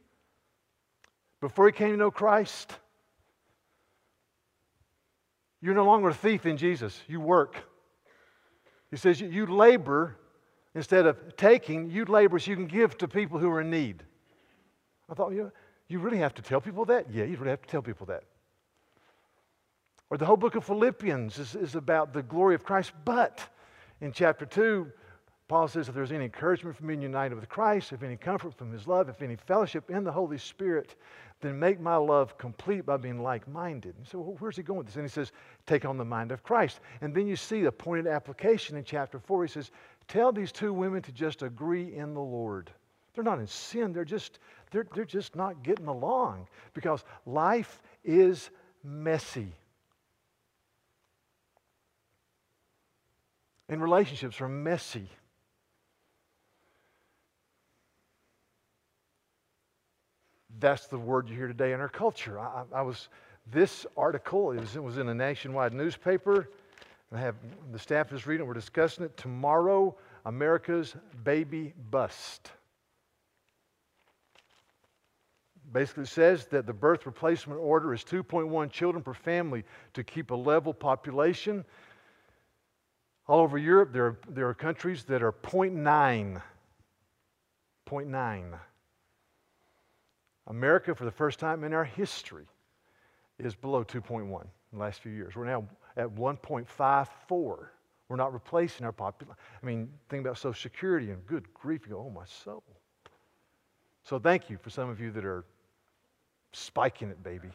before 1.39 1.67
you 1.67 1.73
came 1.73 1.91
to 1.91 1.97
know 1.97 2.11
Christ, 2.11 2.73
you're 5.61 5.73
no 5.73 5.85
longer 5.85 6.09
a 6.09 6.13
thief 6.13 6.45
in 6.45 6.57
Jesus. 6.57 6.99
You 7.07 7.21
work. 7.21 7.55
He 8.91 8.97
says 8.97 9.19
you, 9.19 9.29
you 9.29 9.45
labor 9.45 10.17
instead 10.75 11.05
of 11.05 11.37
taking, 11.37 11.89
you 11.89 12.05
labor 12.05 12.37
so 12.37 12.51
you 12.51 12.57
can 12.57 12.67
give 12.67 12.97
to 12.97 13.07
people 13.07 13.39
who 13.39 13.49
are 13.49 13.61
in 13.61 13.69
need. 13.69 14.03
I 15.09 15.13
thought, 15.13 15.31
you 15.31 15.43
know, 15.43 15.51
you 15.87 15.99
really 15.99 16.17
have 16.17 16.33
to 16.35 16.41
tell 16.41 16.59
people 16.59 16.85
that? 16.85 17.11
Yeah, 17.11 17.23
you 17.23 17.37
really 17.37 17.51
have 17.51 17.61
to 17.61 17.67
tell 17.67 17.81
people 17.81 18.07
that. 18.07 18.23
Or 20.09 20.17
the 20.17 20.25
whole 20.25 20.37
book 20.37 20.55
of 20.55 20.65
Philippians 20.65 21.39
is, 21.39 21.55
is 21.55 21.75
about 21.75 22.13
the 22.13 22.23
glory 22.23 22.55
of 22.55 22.63
Christ. 22.65 22.91
But 23.05 23.41
in 24.01 24.11
chapter 24.11 24.45
2, 24.45 24.91
Paul 25.47 25.67
says 25.69 25.87
if 25.87 25.95
there's 25.95 26.11
any 26.11 26.25
encouragement 26.25 26.75
from 26.75 26.87
being 26.87 27.01
united 27.01 27.35
with 27.35 27.47
Christ, 27.47 27.93
if 27.93 28.03
any 28.03 28.17
comfort 28.17 28.53
from 28.53 28.71
his 28.71 28.85
love, 28.85 29.07
if 29.07 29.21
any 29.21 29.37
fellowship 29.37 29.89
in 29.89 30.03
the 30.03 30.11
Holy 30.11 30.37
Spirit, 30.37 30.95
then 31.39 31.57
make 31.57 31.79
my 31.79 31.95
love 31.95 32.37
complete 32.37 32.85
by 32.85 32.97
being 32.97 33.21
like 33.21 33.47
minded. 33.47 33.95
So, 34.03 34.19
well, 34.19 34.35
where's 34.39 34.57
he 34.57 34.63
going 34.63 34.79
with 34.79 34.87
this? 34.87 34.97
And 34.97 35.05
he 35.05 35.09
says, 35.09 35.31
take 35.65 35.85
on 35.85 35.97
the 35.97 36.03
mind 36.03 36.31
of 36.31 36.43
Christ. 36.43 36.81
And 36.99 37.13
then 37.13 37.27
you 37.27 37.37
see 37.37 37.61
the 37.61 37.71
pointed 37.71 38.07
application 38.07 38.75
in 38.75 38.83
chapter 38.83 39.19
4. 39.19 39.45
He 39.45 39.51
says, 39.51 39.71
tell 40.07 40.33
these 40.33 40.51
two 40.51 40.73
women 40.73 41.01
to 41.03 41.11
just 41.13 41.43
agree 41.43 41.95
in 41.95 42.13
the 42.13 42.19
Lord. 42.21 42.71
They're 43.13 43.23
not 43.23 43.39
in 43.39 43.47
sin, 43.47 43.93
they're 43.93 44.05
just, 44.05 44.39
they're, 44.69 44.85
they're 44.93 45.05
just 45.05 45.35
not 45.35 45.63
getting 45.63 45.87
along 45.87 46.47
because 46.73 47.03
life 47.25 47.81
is 48.03 48.51
messy. 48.83 49.53
And 53.69 53.81
relationships 53.81 54.39
are 54.41 54.47
messy. 54.47 55.09
That's 60.59 60.87
the 60.87 60.97
word 60.97 61.29
you 61.29 61.35
hear 61.35 61.47
today 61.47 61.73
in 61.73 61.79
our 61.79 61.89
culture. 61.89 62.39
I, 62.39 62.63
I 62.73 62.81
was, 62.81 63.09
this 63.51 63.85
article 63.95 64.51
it 64.51 64.59
was, 64.59 64.75
it 64.75 64.83
was 64.83 64.97
in 64.97 65.09
a 65.09 65.13
nationwide 65.13 65.73
newspaper. 65.73 66.49
I 67.13 67.19
have 67.19 67.35
the 67.71 67.79
staff 67.79 68.11
is 68.11 68.25
reading. 68.25 68.45
We're 68.47 68.53
discussing 68.53 69.05
it 69.05 69.15
tomorrow. 69.15 69.95
America's 70.25 70.95
baby 71.23 71.73
bust. 71.89 72.51
Basically 75.71 76.05
says 76.05 76.47
that 76.47 76.65
the 76.65 76.73
birth 76.73 77.05
replacement 77.05 77.59
order 77.59 77.93
is 77.93 78.03
2.1 78.03 78.71
children 78.71 79.03
per 79.03 79.13
family 79.13 79.63
to 79.93 80.03
keep 80.03 80.31
a 80.31 80.35
level 80.35 80.73
population. 80.73 81.63
All 83.27 83.41
over 83.41 83.57
Europe, 83.57 83.91
there 83.91 84.05
are, 84.05 84.17
there 84.29 84.47
are 84.47 84.53
countries 84.53 85.03
that 85.05 85.21
are 85.21 85.33
0.9. 85.33 86.41
0.9. 87.89 88.59
America, 90.47 90.95
for 90.95 91.05
the 91.05 91.11
first 91.11 91.39
time 91.39 91.63
in 91.65 91.73
our 91.73 91.83
history, 91.83 92.45
is 93.37 93.53
below 93.53 93.83
2.1 93.83 94.21
in 94.23 94.47
the 94.71 94.79
last 94.79 95.01
few 95.01 95.11
years. 95.11 95.35
We're 95.35 95.45
now 95.45 95.67
at 95.97 96.07
1.54. 96.07 97.67
We're 98.09 98.15
not 98.15 98.33
replacing 98.33 98.85
our 98.85 98.93
population. 98.93 99.35
I 99.61 99.65
mean, 99.65 99.89
think 100.09 100.21
about 100.21 100.37
Social 100.37 100.53
Security 100.53 101.11
and 101.11 101.25
good 101.27 101.53
grief, 101.53 101.81
you 101.85 101.93
go, 101.93 102.05
oh, 102.07 102.09
my 102.09 102.25
soul. 102.25 102.63
So 104.03 104.17
thank 104.17 104.49
you 104.49 104.57
for 104.57 104.69
some 104.69 104.89
of 104.89 105.01
you 105.01 105.11
that 105.11 105.25
are 105.25 105.43
spiking 106.53 107.09
it, 107.09 107.21
baby. 107.21 107.49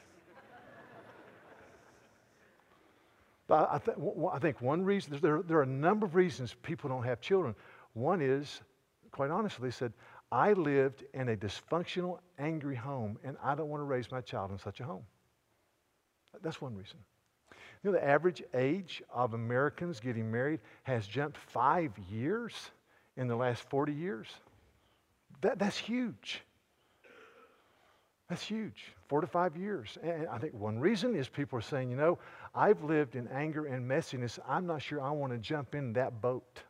But 3.52 3.68
I, 3.70 3.76
th- 3.76 3.98
I, 4.32 4.38
think 4.38 4.62
one 4.62 4.82
reason, 4.82 5.18
there, 5.20 5.42
there 5.42 5.58
are 5.58 5.64
a 5.64 5.66
number 5.66 6.06
of 6.06 6.14
reasons 6.14 6.56
people 6.62 6.88
don't 6.88 7.02
have 7.02 7.20
children. 7.20 7.54
One 7.92 8.22
is, 8.22 8.62
quite 9.10 9.30
honestly, 9.30 9.68
they 9.68 9.72
said, 9.72 9.92
I 10.30 10.54
lived 10.54 11.04
in 11.12 11.28
a 11.28 11.36
dysfunctional, 11.36 12.20
angry 12.38 12.76
home, 12.76 13.18
and 13.22 13.36
I 13.44 13.54
don't 13.54 13.68
want 13.68 13.82
to 13.82 13.84
raise 13.84 14.10
my 14.10 14.22
child 14.22 14.52
in 14.52 14.58
such 14.58 14.80
a 14.80 14.84
home. 14.84 15.02
That's 16.42 16.62
one 16.62 16.74
reason. 16.74 16.96
You 17.84 17.90
know, 17.90 17.92
the 17.92 18.02
average 18.02 18.42
age 18.54 19.02
of 19.12 19.34
Americans 19.34 20.00
getting 20.00 20.32
married 20.32 20.60
has 20.84 21.06
jumped 21.06 21.36
five 21.36 21.92
years 22.10 22.54
in 23.18 23.28
the 23.28 23.36
last 23.36 23.68
40 23.68 23.92
years. 23.92 24.28
That, 25.42 25.58
that's 25.58 25.76
huge. 25.76 26.40
That's 28.32 28.46
huge. 28.46 28.94
Four 29.08 29.20
to 29.20 29.26
five 29.26 29.58
years. 29.58 29.98
And 30.02 30.26
I 30.26 30.38
think 30.38 30.54
one 30.54 30.78
reason 30.78 31.14
is 31.14 31.28
people 31.28 31.58
are 31.58 31.62
saying, 31.62 31.90
you 31.90 31.98
know, 31.98 32.18
I've 32.54 32.82
lived 32.82 33.14
in 33.14 33.28
anger 33.28 33.66
and 33.66 33.86
messiness. 33.86 34.38
I'm 34.48 34.66
not 34.66 34.80
sure 34.80 35.02
I 35.02 35.10
want 35.10 35.34
to 35.34 35.38
jump 35.38 35.74
in 35.74 35.92
that 35.92 36.22
boat. 36.22 36.62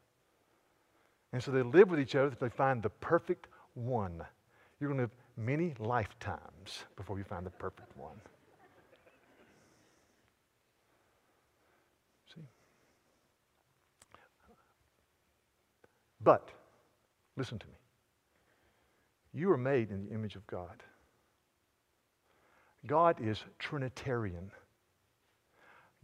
And 1.33 1.41
so 1.41 1.53
they 1.53 1.63
live 1.63 1.89
with 1.89 2.01
each 2.01 2.17
other 2.17 2.31
until 2.31 2.49
they 2.49 2.53
find 2.53 2.83
the 2.83 2.91
perfect 2.91 3.47
one. 3.75 4.25
You're 4.81 4.91
going 4.91 4.99
to 4.99 5.03
live 5.05 5.13
many 5.37 5.73
lifetimes 5.79 6.83
before 6.97 7.17
you 7.19 7.23
find 7.23 7.47
the 7.47 7.51
perfect 7.51 7.97
one. 7.97 8.21
See? 12.35 12.43
But, 16.25 16.49
listen 17.37 17.57
to 17.61 17.67
me. 17.69 17.75
You 19.33 19.53
are 19.53 19.57
made 19.57 19.93
in 19.93 20.09
the 20.09 20.13
image 20.13 20.35
of 20.35 20.45
God. 20.49 20.83
God 22.87 23.17
is 23.21 23.43
Trinitarian. 23.59 24.51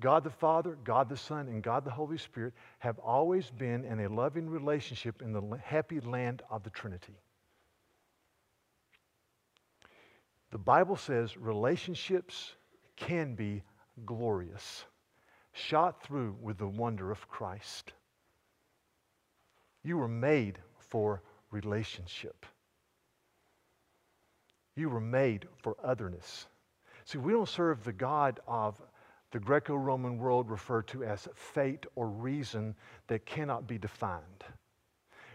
God 0.01 0.23
the 0.23 0.31
Father, 0.31 0.79
God 0.85 1.09
the 1.09 1.17
Son, 1.17 1.49
and 1.49 1.63
God 1.63 1.85
the 1.85 1.91
Holy 1.91 2.19
Spirit 2.19 2.55
have 2.79 2.99
always 3.01 3.51
been 3.51 3.85
in 3.85 4.01
a 4.01 4.09
loving 4.09 4.49
relationship 4.49 5.23
in 5.23 5.33
the 5.33 5.59
happy 5.63 5.99
land 6.01 6.43
of 6.51 6.63
the 6.63 6.71
Trinity. 6.71 7.19
The 10.51 10.59
Bible 10.59 10.97
says 10.97 11.37
relationships 11.37 12.55
can 12.97 13.35
be 13.35 13.63
glorious, 14.07 14.85
shot 15.53 16.03
through 16.03 16.37
with 16.41 16.59
the 16.59 16.69
wonder 16.69 17.11
of 17.11 17.29
Christ. 17.29 17.93
You 19.83 19.99
were 19.99 20.09
made 20.09 20.59
for 20.79 21.23
relationship. 21.51 22.47
You 24.77 24.89
were 24.89 25.01
made 25.01 25.47
for 25.63 25.77
otherness. 25.83 26.47
See, 27.09 27.17
we 27.17 27.33
don't 27.33 27.49
serve 27.49 27.85
the 27.85 27.93
God 27.95 28.39
of 28.47 28.79
the 29.31 29.41
Greco 29.41 29.75
Roman 29.75 30.19
world 30.19 30.51
referred 30.51 30.87
to 30.89 31.05
as 31.05 31.27
fate 31.35 31.87
or 31.95 32.07
reason 32.07 32.75
that 33.07 33.25
cannot 33.25 33.67
be 33.67 33.79
defined. 33.79 34.45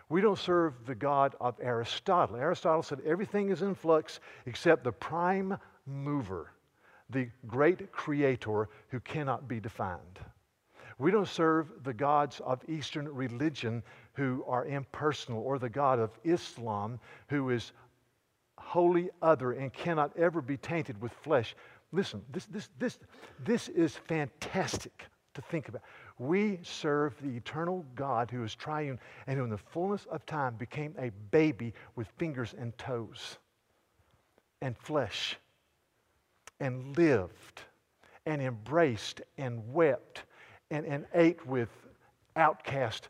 We 0.08 0.22
don't 0.22 0.38
serve 0.38 0.86
the 0.86 0.94
God 0.94 1.34
of 1.42 1.56
Aristotle. 1.60 2.36
Aristotle 2.36 2.84
said 2.84 3.02
everything 3.04 3.50
is 3.50 3.64
in 3.64 3.74
flux 3.74 4.20
except 4.46 4.84
the 4.84 4.92
prime 4.92 5.58
mover, 5.88 6.52
the 7.10 7.30
great 7.48 7.92
creator 7.92 8.70
who 8.90 9.00
cannot 9.00 9.48
be 9.48 9.60
defined. 9.60 10.20
We 11.00 11.10
don't 11.10 11.28
serve 11.28 11.72
the 11.84 11.94
gods 11.94 12.40
of 12.42 12.62
Eastern 12.70 13.12
religion 13.12 13.82
who 14.14 14.46
are 14.48 14.68
impersonal 14.68 15.42
or 15.42 15.58
the 15.58 15.70
God 15.70 15.98
of 15.98 16.12
Islam 16.24 17.00
who 17.30 17.50
is 17.50 17.72
wholly 18.74 19.12
other 19.22 19.52
and 19.52 19.72
cannot 19.72 20.12
ever 20.18 20.42
be 20.42 20.58
tainted 20.58 21.00
with 21.00 21.12
flesh. 21.22 21.56
Listen, 21.92 22.24
this, 22.32 22.48
this, 22.48 22.70
this, 22.80 22.98
this 23.46 23.70
is 23.70 23.96
fantastic 23.96 25.06
to 25.36 25.44
think 25.44 25.70
about. 25.70 25.84
We 26.18 26.58
serve 26.64 27.14
the 27.22 27.38
eternal 27.38 27.86
God 27.94 28.32
who 28.32 28.44
is 28.44 28.56
triune 28.56 29.00
and 29.28 29.38
who, 29.38 29.44
in 29.44 29.52
the 29.52 29.60
fullness 29.60 30.08
of 30.10 30.26
time, 30.26 30.56
became 30.56 30.96
a 30.98 31.12
baby 31.30 31.72
with 31.96 32.08
fingers 32.18 32.56
and 32.58 32.76
toes 32.80 33.38
and 34.64 34.76
flesh 34.76 35.38
and 36.60 36.98
lived 36.98 37.62
and 38.26 38.42
embraced 38.42 39.22
and 39.38 39.62
wept 39.72 40.24
and, 40.72 40.84
and 40.88 41.06
ate 41.14 41.46
with 41.46 41.70
outcast, 42.36 43.10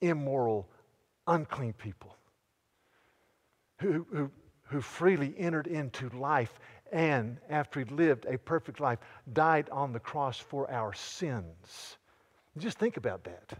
immoral, 0.00 0.66
unclean 1.26 1.74
people 1.74 2.16
who, 3.80 4.06
who, 4.10 4.30
who 4.66 4.80
freely 4.80 5.34
entered 5.38 5.66
into 5.66 6.08
life 6.10 6.58
and 6.92 7.38
after 7.50 7.80
he 7.80 7.86
lived 7.86 8.26
a 8.26 8.38
perfect 8.38 8.80
life, 8.80 8.98
died 9.32 9.68
on 9.70 9.92
the 9.92 9.98
cross 9.98 10.38
for 10.38 10.70
our 10.70 10.92
sins. 10.92 11.98
Just 12.58 12.78
think 12.78 12.96
about 12.96 13.24
that. 13.24 13.58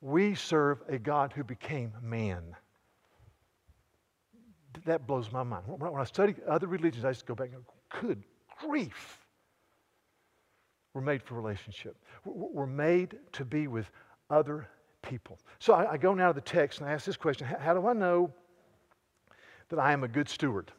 We 0.00 0.34
serve 0.34 0.82
a 0.88 0.98
God 0.98 1.32
who 1.32 1.44
became 1.44 1.92
man. 2.02 2.56
That 4.86 5.06
blows 5.06 5.30
my 5.32 5.42
mind. 5.42 5.64
When 5.66 6.00
I 6.00 6.04
study 6.04 6.34
other 6.48 6.66
religions, 6.66 7.04
I 7.04 7.10
just 7.10 7.26
go 7.26 7.34
back 7.34 7.50
and 7.52 7.64
go, 7.64 8.00
good 8.00 8.22
grief. 8.60 9.18
We're 10.94 11.00
made 11.00 11.22
for 11.22 11.34
relationship. 11.34 11.96
We're 12.24 12.66
made 12.66 13.16
to 13.32 13.44
be 13.44 13.66
with 13.66 13.90
other 14.30 14.68
people. 15.02 15.38
So 15.58 15.74
I, 15.74 15.96
go 15.96 16.14
now 16.14 16.28
to 16.28 16.34
the 16.34 16.40
text 16.40 16.80
and 16.80 16.88
I 16.88 16.92
ask 16.92 17.04
this 17.04 17.16
question 17.16 17.46
How 17.46 17.74
do 17.74 17.86
I 17.86 17.92
know 17.92 18.32
that 19.68 19.78
I 19.78 19.92
am 19.92 20.04
a 20.04 20.08
good 20.08 20.28
steward? 20.28 20.70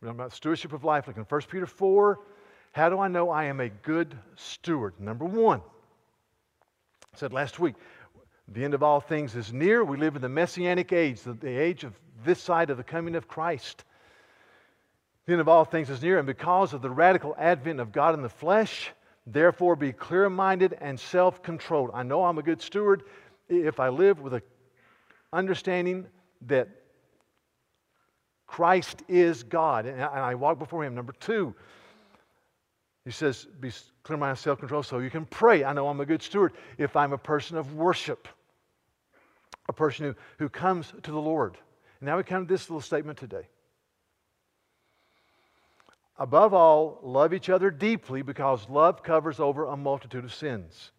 We're 0.00 0.08
talking 0.08 0.20
about 0.20 0.32
stewardship 0.32 0.72
of 0.72 0.84
life, 0.84 1.06
Look 1.06 1.16
in 1.16 1.24
1 1.24 1.40
Peter 1.42 1.66
4. 1.66 2.20
How 2.72 2.88
do 2.88 2.98
I 3.00 3.08
know 3.08 3.30
I 3.30 3.44
am 3.44 3.60
a 3.60 3.68
good 3.68 4.16
steward? 4.36 4.94
Number 4.98 5.24
one, 5.24 5.60
I 7.12 7.18
said 7.18 7.32
last 7.32 7.58
week, 7.58 7.74
the 8.48 8.64
end 8.64 8.74
of 8.74 8.82
all 8.82 9.00
things 9.00 9.36
is 9.36 9.52
near. 9.52 9.84
We 9.84 9.96
live 9.96 10.16
in 10.16 10.22
the 10.22 10.28
messianic 10.28 10.92
age, 10.92 11.22
the, 11.22 11.34
the 11.34 11.48
age 11.48 11.84
of 11.84 11.92
this 12.24 12.40
side 12.40 12.70
of 12.70 12.76
the 12.76 12.84
coming 12.84 13.14
of 13.14 13.28
Christ. 13.28 13.84
The 15.26 15.32
end 15.32 15.40
of 15.40 15.48
all 15.48 15.64
things 15.64 15.90
is 15.90 16.02
near, 16.02 16.18
and 16.18 16.26
because 16.26 16.72
of 16.72 16.82
the 16.82 16.90
radical 16.90 17.34
advent 17.38 17.78
of 17.78 17.92
God 17.92 18.14
in 18.14 18.22
the 18.22 18.28
flesh, 18.28 18.90
therefore 19.26 19.76
be 19.76 19.92
clear 19.92 20.28
minded 20.30 20.76
and 20.80 20.98
self 20.98 21.42
controlled. 21.42 21.90
I 21.94 22.02
know 22.02 22.24
I'm 22.24 22.38
a 22.38 22.42
good 22.42 22.62
steward 22.62 23.02
if 23.48 23.78
I 23.78 23.88
live 23.88 24.20
with 24.20 24.34
an 24.34 24.42
understanding 25.32 26.06
that 26.46 26.68
Christ 28.50 29.04
is 29.06 29.44
God, 29.44 29.86
and 29.86 30.02
I 30.02 30.34
walk 30.34 30.58
before 30.58 30.84
Him. 30.84 30.96
Number 30.96 31.12
two, 31.20 31.54
he 33.04 33.12
says, 33.12 33.46
be 33.60 33.70
clear 34.02 34.18
minded, 34.18 34.40
self 34.40 34.58
control, 34.58 34.82
so 34.82 34.98
you 34.98 35.08
can 35.08 35.24
pray. 35.24 35.62
I 35.62 35.72
know 35.72 35.86
I'm 35.86 36.00
a 36.00 36.04
good 36.04 36.20
steward 36.20 36.54
if 36.76 36.96
I'm 36.96 37.12
a 37.12 37.18
person 37.18 37.56
of 37.56 37.74
worship, 37.74 38.26
a 39.68 39.72
person 39.72 40.06
who, 40.06 40.14
who 40.40 40.48
comes 40.48 40.92
to 41.04 41.12
the 41.12 41.20
Lord. 41.20 41.58
And 42.00 42.08
now 42.08 42.16
we 42.16 42.24
come 42.24 42.44
to 42.44 42.52
this 42.52 42.68
little 42.68 42.80
statement 42.80 43.20
today. 43.20 43.46
Above 46.18 46.52
all, 46.52 46.98
love 47.04 47.32
each 47.32 47.50
other 47.50 47.70
deeply 47.70 48.22
because 48.22 48.68
love 48.68 49.04
covers 49.04 49.38
over 49.38 49.66
a 49.66 49.76
multitude 49.76 50.24
of 50.24 50.34
sins. 50.34 50.90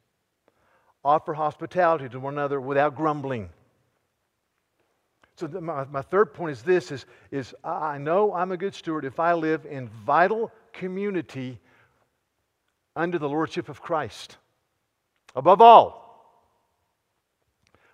Offer 1.04 1.34
hospitality 1.34 2.08
to 2.08 2.20
one 2.22 2.36
another 2.36 2.62
without 2.62 2.96
grumbling. 2.96 3.50
So 5.36 5.48
my, 5.48 5.86
my 5.86 6.02
third 6.02 6.34
point 6.34 6.52
is 6.52 6.64
this 6.64 6.92
is, 6.92 7.06
is 7.32 7.56
I 7.64 7.98
know 7.98 8.34
I'm 8.34 8.52
a 8.52 8.58
good 8.58 8.76
steward 8.76 9.06
if 9.06 9.20
I 9.20 9.34
live 9.34 9.66
in 9.66 9.88
vital 10.06 10.52
community 10.74 11.60
under 12.96 13.18
the 13.18 13.30
lordship 13.30 13.70
of 13.70 13.82
Christ. 13.82 14.38
Above 15.36 15.62
all, 15.62 16.36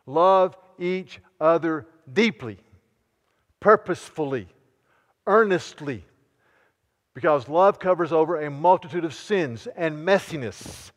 love 0.05 0.57
each 0.79 1.19
other 1.39 1.85
deeply, 2.11 2.57
purposefully, 3.59 4.47
earnestly, 5.27 6.03
because 7.13 7.47
love 7.47 7.79
covers 7.79 8.11
over 8.11 8.41
a 8.41 8.49
multitude 8.49 9.05
of 9.05 9.13
sins 9.13 9.67
and 9.75 10.07
messiness 10.07 10.91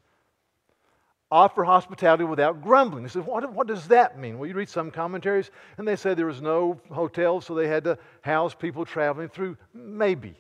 offer 1.31 1.65
hospitality 1.65 2.25
without 2.25 2.63
grumbling. 2.63 3.05
He 3.05 3.11
says, 3.11 3.25
what, 3.25 3.53
what 3.53 3.67
does 3.67 3.87
that 3.89 4.19
mean? 4.19 4.39
Well, 4.39 4.49
you 4.49 4.55
read 4.55 4.69
some 4.69 4.91
commentaries, 4.91 5.51
and 5.79 5.87
they 5.87 5.97
say 5.97 6.15
there 6.15 6.27
was 6.27 6.43
no 6.43 6.81
hotel, 6.91 7.41
so 7.41 7.55
they 7.55 7.69
had 7.69 7.85
to 7.85 7.99
house 8.23 8.55
people 8.55 8.85
traveling 8.85 9.29
through. 9.29 9.57
Maybe, 9.73 10.35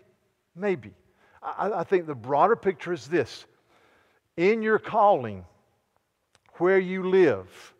maybe. 0.56 0.92
I, 1.42 1.70
I 1.72 1.84
think 1.84 2.06
the 2.06 2.14
broader 2.14 2.56
picture 2.56 2.92
is 2.92 3.06
this 3.06 3.46
in 4.36 4.62
your 4.62 4.78
calling, 4.78 5.44
where 6.54 6.78
you 6.78 7.08
live, 7.08 7.74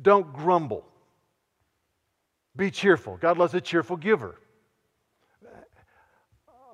don't 0.00 0.32
grumble. 0.32 0.84
Be 2.54 2.70
cheerful. 2.70 3.16
God 3.16 3.38
loves 3.38 3.54
a 3.54 3.60
cheerful 3.60 3.96
giver. 3.96 4.38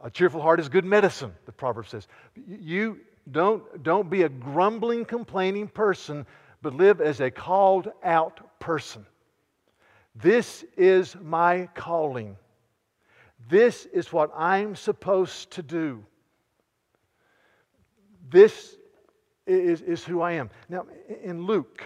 A 0.02 0.10
cheerful 0.10 0.40
heart 0.40 0.60
is 0.60 0.68
good 0.68 0.84
medicine, 0.84 1.34
the 1.46 1.52
proverb 1.52 1.88
says. 1.88 2.06
You, 2.46 2.98
don't, 3.30 3.82
don't 3.82 4.08
be 4.10 4.22
a 4.22 4.28
grumbling, 4.28 5.04
complaining 5.04 5.68
person, 5.68 6.26
but 6.62 6.74
live 6.74 7.00
as 7.00 7.20
a 7.20 7.30
called 7.30 7.90
out 8.02 8.60
person. 8.60 9.04
This 10.14 10.64
is 10.76 11.16
my 11.22 11.68
calling. 11.74 12.36
This 13.48 13.86
is 13.86 14.12
what 14.12 14.30
I'm 14.36 14.74
supposed 14.74 15.52
to 15.52 15.62
do. 15.62 16.04
This 18.28 18.76
is, 19.46 19.80
is 19.80 20.04
who 20.04 20.20
I 20.20 20.32
am. 20.32 20.50
Now, 20.68 20.86
in 21.22 21.42
Luke, 21.42 21.84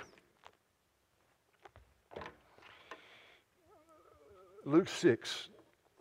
Luke 4.64 4.88
6, 4.88 5.48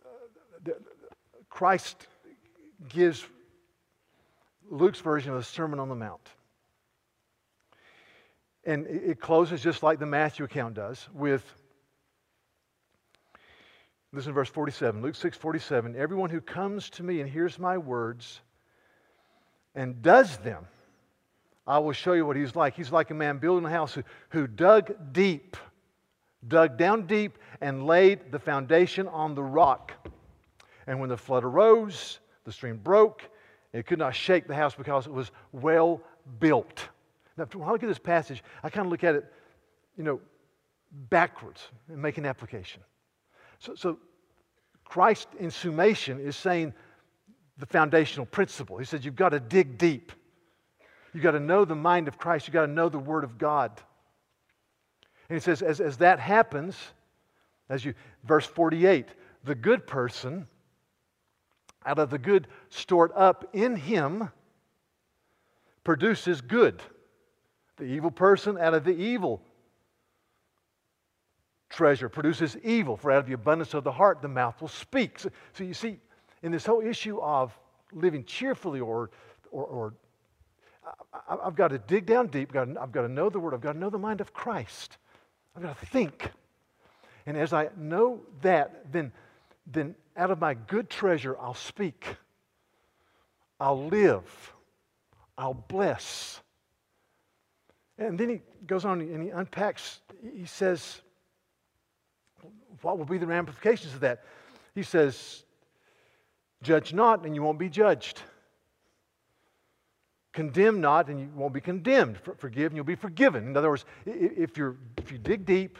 uh, 0.04 0.70
Christ 1.48 2.06
gives 2.88 3.26
Luke's 4.72 5.00
version 5.00 5.32
of 5.32 5.38
the 5.38 5.44
Sermon 5.44 5.78
on 5.78 5.90
the 5.90 5.94
Mount. 5.94 6.26
And 8.64 8.86
it 8.86 9.20
closes 9.20 9.60
just 9.60 9.82
like 9.82 9.98
the 9.98 10.06
Matthew 10.06 10.46
account 10.46 10.74
does 10.74 11.08
with 11.12 11.44
listen 14.12 14.30
to 14.30 14.34
verse 14.34 14.48
47, 14.48 15.02
Luke 15.02 15.14
6 15.14 15.36
47. 15.36 15.94
Everyone 15.94 16.30
who 16.30 16.40
comes 16.40 16.88
to 16.90 17.02
me 17.02 17.20
and 17.20 17.28
hears 17.28 17.58
my 17.58 17.76
words 17.76 18.40
and 19.74 20.00
does 20.00 20.38
them, 20.38 20.66
I 21.66 21.78
will 21.78 21.92
show 21.92 22.14
you 22.14 22.24
what 22.24 22.36
he's 22.36 22.56
like. 22.56 22.74
He's 22.74 22.90
like 22.90 23.10
a 23.10 23.14
man 23.14 23.38
building 23.38 23.66
a 23.66 23.70
house 23.70 23.92
who, 23.92 24.02
who 24.30 24.46
dug 24.46 25.12
deep, 25.12 25.56
dug 26.48 26.78
down 26.78 27.06
deep, 27.06 27.36
and 27.60 27.86
laid 27.86 28.32
the 28.32 28.38
foundation 28.38 29.06
on 29.06 29.34
the 29.34 29.42
rock. 29.42 29.92
And 30.86 30.98
when 30.98 31.10
the 31.10 31.16
flood 31.18 31.44
arose, 31.44 32.20
the 32.44 32.52
stream 32.52 32.78
broke, 32.78 33.28
it 33.72 33.86
could 33.86 33.98
not 33.98 34.14
shake 34.14 34.46
the 34.46 34.54
house 34.54 34.74
because 34.74 35.06
it 35.06 35.12
was 35.12 35.30
well 35.52 36.00
built. 36.40 36.88
Now, 37.36 37.46
when 37.52 37.68
I 37.68 37.72
look 37.72 37.82
at 37.82 37.88
this 37.88 37.98
passage, 37.98 38.42
I 38.62 38.68
kind 38.68 38.86
of 38.86 38.90
look 38.90 39.04
at 39.04 39.14
it, 39.14 39.32
you 39.96 40.04
know, 40.04 40.20
backwards 40.90 41.68
and 41.88 42.00
make 42.00 42.18
an 42.18 42.26
application. 42.26 42.82
So, 43.58 43.74
so 43.74 43.98
Christ 44.84 45.28
in 45.38 45.50
summation 45.50 46.20
is 46.20 46.36
saying 46.36 46.74
the 47.58 47.66
foundational 47.66 48.26
principle. 48.26 48.76
He 48.76 48.84
says 48.84 49.04
you've 49.04 49.16
got 49.16 49.30
to 49.30 49.40
dig 49.40 49.78
deep. 49.78 50.12
You've 51.14 51.22
got 51.22 51.32
to 51.32 51.40
know 51.40 51.64
the 51.64 51.74
mind 51.74 52.08
of 52.08 52.18
Christ. 52.18 52.46
You've 52.46 52.54
got 52.54 52.66
to 52.66 52.72
know 52.72 52.88
the 52.88 52.98
Word 52.98 53.24
of 53.24 53.38
God. 53.38 53.70
And 55.28 55.36
he 55.36 55.40
says, 55.40 55.62
as, 55.62 55.80
as 55.80 55.98
that 55.98 56.18
happens, 56.18 56.76
as 57.68 57.84
you, 57.84 57.94
verse 58.24 58.44
48, 58.44 59.06
the 59.44 59.54
good 59.54 59.86
person 59.86 60.46
out 61.86 61.98
of 61.98 62.10
the 62.10 62.18
good 62.18 62.48
stored 62.68 63.10
up 63.14 63.48
in 63.52 63.76
him 63.76 64.30
produces 65.84 66.40
good. 66.40 66.82
The 67.76 67.84
evil 67.84 68.10
person 68.10 68.58
out 68.58 68.74
of 68.74 68.84
the 68.84 68.92
evil 68.92 69.42
treasure 71.72 72.08
produces 72.08 72.56
evil, 72.62 72.96
for 72.96 73.10
out 73.10 73.18
of 73.18 73.26
the 73.26 73.32
abundance 73.32 73.74
of 73.74 73.82
the 73.82 73.92
heart 73.92 74.22
the 74.22 74.28
mouth 74.28 74.60
will 74.60 74.68
speak. 74.68 75.18
So, 75.18 75.30
so 75.52 75.64
you 75.64 75.74
see, 75.74 75.98
in 76.42 76.52
this 76.52 76.66
whole 76.66 76.82
issue 76.82 77.18
of 77.20 77.56
living 77.92 78.24
cheerfully 78.24 78.80
or, 78.80 79.10
or, 79.50 79.64
or 79.64 79.94
I, 81.28 81.36
have 81.44 81.56
got 81.56 81.68
to 81.68 81.78
dig 81.78 82.06
down 82.06 82.28
deep, 82.28 82.54
I've 82.54 82.92
got 82.92 83.02
to 83.02 83.08
know 83.08 83.28
the 83.30 83.40
Word, 83.40 83.54
I've 83.54 83.60
got 83.60 83.72
to 83.72 83.78
know 83.78 83.90
the 83.90 83.98
mind 83.98 84.20
of 84.20 84.32
Christ, 84.32 84.98
I've 85.56 85.62
got 85.62 85.78
to 85.78 85.86
think. 85.86 86.30
And 87.26 87.36
as 87.36 87.52
I 87.52 87.68
know 87.76 88.20
that, 88.42 88.92
then, 88.92 89.12
then 89.66 89.94
out 90.16 90.30
of 90.30 90.40
my 90.40 90.54
good 90.54 90.90
treasure, 90.90 91.36
I'll 91.38 91.54
speak, 91.54 92.06
I'll 93.60 93.86
live, 93.86 94.52
I'll 95.38 95.54
bless. 95.54 96.40
And 97.98 98.18
then 98.18 98.28
he 98.28 98.40
goes 98.66 98.84
on 98.84 99.00
and 99.00 99.22
he 99.22 99.30
unpacks, 99.30 100.00
he 100.36 100.46
says, 100.46 101.00
What 102.80 102.98
will 102.98 103.04
be 103.04 103.18
the 103.18 103.26
ramifications 103.26 103.94
of 103.94 104.00
that? 104.00 104.24
He 104.74 104.82
says, 104.82 105.44
Judge 106.62 106.92
not, 106.92 107.26
and 107.26 107.34
you 107.34 107.42
won't 107.42 107.58
be 107.58 107.68
judged. 107.68 108.22
Condemn 110.32 110.80
not, 110.80 111.08
and 111.08 111.20
you 111.20 111.28
won't 111.34 111.52
be 111.52 111.60
condemned. 111.60 112.18
Forgive, 112.38 112.72
and 112.72 112.76
you'll 112.76 112.84
be 112.84 112.94
forgiven. 112.94 113.46
In 113.46 113.56
other 113.56 113.68
words, 113.68 113.84
if, 114.06 114.56
you're, 114.56 114.76
if 114.96 115.12
you 115.12 115.18
dig 115.18 115.44
deep, 115.44 115.78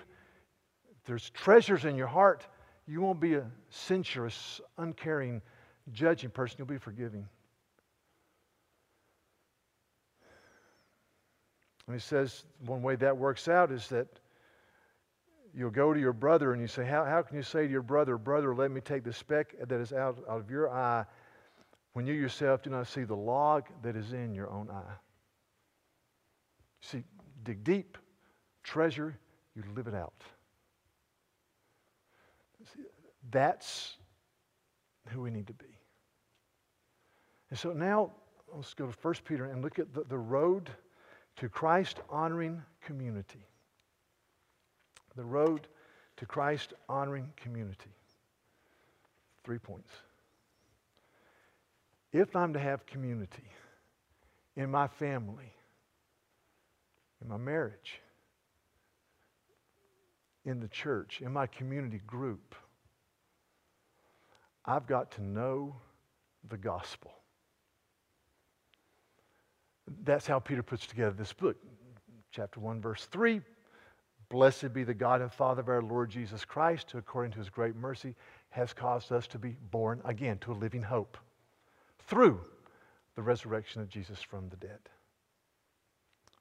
there's 1.06 1.30
treasures 1.30 1.84
in 1.84 1.96
your 1.96 2.06
heart, 2.06 2.46
you 2.92 3.00
won't 3.00 3.20
be 3.20 3.34
a 3.34 3.50
censorious, 3.70 4.60
uncaring, 4.76 5.40
judging 5.92 6.28
person. 6.28 6.56
You'll 6.58 6.66
be 6.66 6.76
forgiving. 6.76 7.26
And 11.86 11.96
he 11.96 12.00
says 12.00 12.44
one 12.66 12.82
way 12.82 12.96
that 12.96 13.16
works 13.16 13.48
out 13.48 13.72
is 13.72 13.88
that 13.88 14.08
you'll 15.54 15.70
go 15.70 15.94
to 15.94 15.98
your 15.98 16.12
brother 16.12 16.52
and 16.52 16.60
you 16.60 16.68
say, 16.68 16.84
How, 16.84 17.06
how 17.06 17.22
can 17.22 17.36
you 17.36 17.42
say 17.42 17.64
to 17.64 17.70
your 17.70 17.82
brother, 17.82 18.18
Brother, 18.18 18.54
let 18.54 18.70
me 18.70 18.82
take 18.82 19.04
the 19.04 19.12
speck 19.14 19.54
that 19.58 19.80
is 19.80 19.94
out, 19.94 20.18
out 20.28 20.40
of 20.40 20.50
your 20.50 20.70
eye 20.70 21.06
when 21.94 22.06
you 22.06 22.12
yourself 22.12 22.62
do 22.62 22.68
not 22.68 22.88
see 22.88 23.04
the 23.04 23.16
log 23.16 23.64
that 23.82 23.96
is 23.96 24.12
in 24.12 24.34
your 24.34 24.50
own 24.50 24.68
eye? 24.70 24.94
See, 26.82 27.04
dig 27.42 27.64
deep, 27.64 27.96
treasure, 28.62 29.18
you 29.56 29.62
live 29.74 29.86
it 29.86 29.94
out. 29.94 30.12
That's 33.30 33.96
who 35.08 35.22
we 35.22 35.30
need 35.30 35.46
to 35.46 35.52
be. 35.52 35.78
And 37.50 37.58
so 37.58 37.72
now 37.72 38.10
let's 38.54 38.74
go 38.74 38.86
to 38.86 38.96
1 39.00 39.14
Peter 39.24 39.46
and 39.46 39.62
look 39.62 39.78
at 39.78 39.92
the, 39.92 40.04
the 40.04 40.18
road 40.18 40.70
to 41.36 41.48
Christ 41.48 42.00
honoring 42.10 42.62
community. 42.80 43.46
The 45.16 45.24
road 45.24 45.68
to 46.16 46.26
Christ 46.26 46.72
honoring 46.88 47.32
community. 47.36 47.90
Three 49.44 49.58
points. 49.58 49.90
If 52.12 52.36
I'm 52.36 52.52
to 52.52 52.58
have 52.58 52.84
community 52.86 53.48
in 54.56 54.70
my 54.70 54.86
family, 54.86 55.52
in 57.22 57.28
my 57.28 57.38
marriage, 57.38 58.00
in 60.44 60.60
the 60.60 60.68
church, 60.68 61.20
in 61.22 61.32
my 61.32 61.46
community 61.46 62.00
group, 62.06 62.54
I've 64.64 64.86
got 64.86 65.10
to 65.12 65.22
know 65.22 65.76
the 66.48 66.56
gospel. 66.56 67.12
That's 70.04 70.26
how 70.26 70.38
Peter 70.38 70.62
puts 70.62 70.86
together 70.86 71.12
this 71.12 71.32
book. 71.32 71.56
Chapter 72.30 72.60
1, 72.60 72.80
verse 72.80 73.06
3 73.06 73.40
Blessed 74.28 74.72
be 74.72 74.82
the 74.82 74.94
God 74.94 75.20
and 75.20 75.30
Father 75.30 75.60
of 75.60 75.68
our 75.68 75.82
Lord 75.82 76.08
Jesus 76.08 76.42
Christ, 76.42 76.90
who, 76.90 76.96
according 76.96 77.32
to 77.32 77.38
his 77.38 77.50
great 77.50 77.76
mercy, 77.76 78.14
has 78.48 78.72
caused 78.72 79.12
us 79.12 79.26
to 79.26 79.38
be 79.38 79.56
born 79.70 80.00
again 80.06 80.38
to 80.38 80.52
a 80.52 80.54
living 80.54 80.80
hope 80.80 81.18
through 82.06 82.40
the 83.14 83.22
resurrection 83.22 83.82
of 83.82 83.90
Jesus 83.90 84.22
from 84.22 84.48
the 84.48 84.56
dead. 84.56 84.78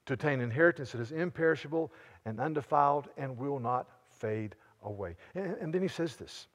To 0.05 0.13
attain 0.13 0.39
inheritance 0.39 0.93
that 0.93 1.01
is 1.01 1.11
imperishable 1.11 1.91
and 2.25 2.39
undefiled 2.39 3.09
and 3.17 3.37
will 3.37 3.59
not 3.59 3.89
fade 4.09 4.55
away. 4.83 5.17
And, 5.35 5.57
and 5.59 5.73
then 5.73 5.81
he 5.81 5.89
says 5.89 6.15
this. 6.15 6.47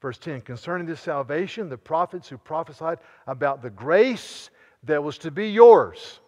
Verse 0.00 0.18
10 0.18 0.40
Concerning 0.42 0.86
this 0.86 1.00
salvation, 1.00 1.68
the 1.68 1.78
prophets 1.78 2.28
who 2.28 2.38
prophesied 2.38 2.98
about 3.26 3.62
the 3.62 3.70
grace 3.70 4.50
that 4.84 5.02
was 5.02 5.18
to 5.18 5.30
be 5.30 5.50
yours. 5.50 6.20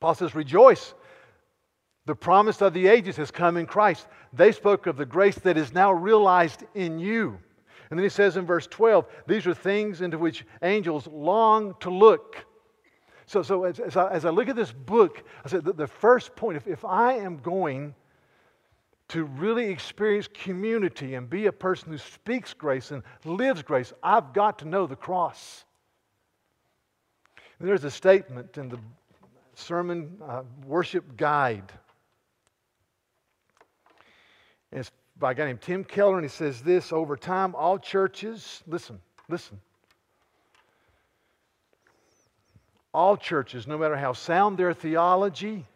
Paul 0.00 0.14
says, 0.14 0.34
Rejoice. 0.34 0.94
The 2.06 2.14
promise 2.14 2.60
of 2.62 2.72
the 2.72 2.88
ages 2.88 3.16
has 3.18 3.30
come 3.30 3.56
in 3.56 3.66
Christ. 3.66 4.08
They 4.32 4.52
spoke 4.52 4.86
of 4.86 4.96
the 4.96 5.04
grace 5.04 5.36
that 5.40 5.56
is 5.56 5.72
now 5.72 5.92
realized 5.92 6.64
in 6.74 6.98
you. 6.98 7.38
And 7.90 7.98
then 7.98 8.04
he 8.04 8.08
says 8.08 8.36
in 8.36 8.46
verse 8.46 8.66
12, 8.66 9.06
These 9.26 9.46
are 9.46 9.54
things 9.54 10.00
into 10.00 10.18
which 10.18 10.44
angels 10.62 11.06
long 11.06 11.74
to 11.80 11.90
look. 11.90 12.44
So, 13.26 13.42
so 13.42 13.64
as, 13.64 13.78
as, 13.78 13.96
I, 13.96 14.10
as 14.10 14.24
I 14.24 14.30
look 14.30 14.48
at 14.48 14.56
this 14.56 14.72
book, 14.72 15.22
I 15.44 15.48
said 15.48 15.64
the, 15.64 15.72
the 15.72 15.86
first 15.86 16.34
point 16.34 16.56
if, 16.56 16.66
if 16.66 16.84
I 16.84 17.14
am 17.14 17.36
going 17.38 17.94
to 19.10 19.24
really 19.24 19.66
experience 19.66 20.28
community 20.32 21.16
and 21.16 21.28
be 21.28 21.46
a 21.46 21.52
person 21.52 21.90
who 21.90 21.98
speaks 21.98 22.54
grace 22.54 22.92
and 22.92 23.02
lives 23.24 23.62
grace, 23.62 23.92
I've 24.02 24.32
got 24.32 24.60
to 24.60 24.64
know 24.64 24.86
the 24.86 24.94
cross. 24.94 25.64
And 27.58 27.68
there's 27.68 27.82
a 27.84 27.90
statement 27.90 28.56
in 28.56 28.68
the 28.68 28.78
sermon 29.54 30.16
uh, 30.26 30.42
worship 30.64 31.16
guide. 31.16 31.72
And 34.70 34.80
it's 34.80 34.92
by 35.18 35.32
a 35.32 35.34
guy 35.34 35.46
named 35.46 35.60
Tim 35.60 35.82
Keller, 35.82 36.14
and 36.14 36.24
he 36.24 36.30
says 36.30 36.62
this 36.62 36.92
over 36.92 37.16
time, 37.16 37.56
all 37.56 37.78
churches, 37.78 38.62
listen, 38.68 39.00
listen. 39.28 39.60
All 42.94 43.16
churches, 43.16 43.66
no 43.66 43.76
matter 43.76 43.96
how 43.96 44.12
sound 44.12 44.56
their 44.56 44.72
theology, 44.72 45.66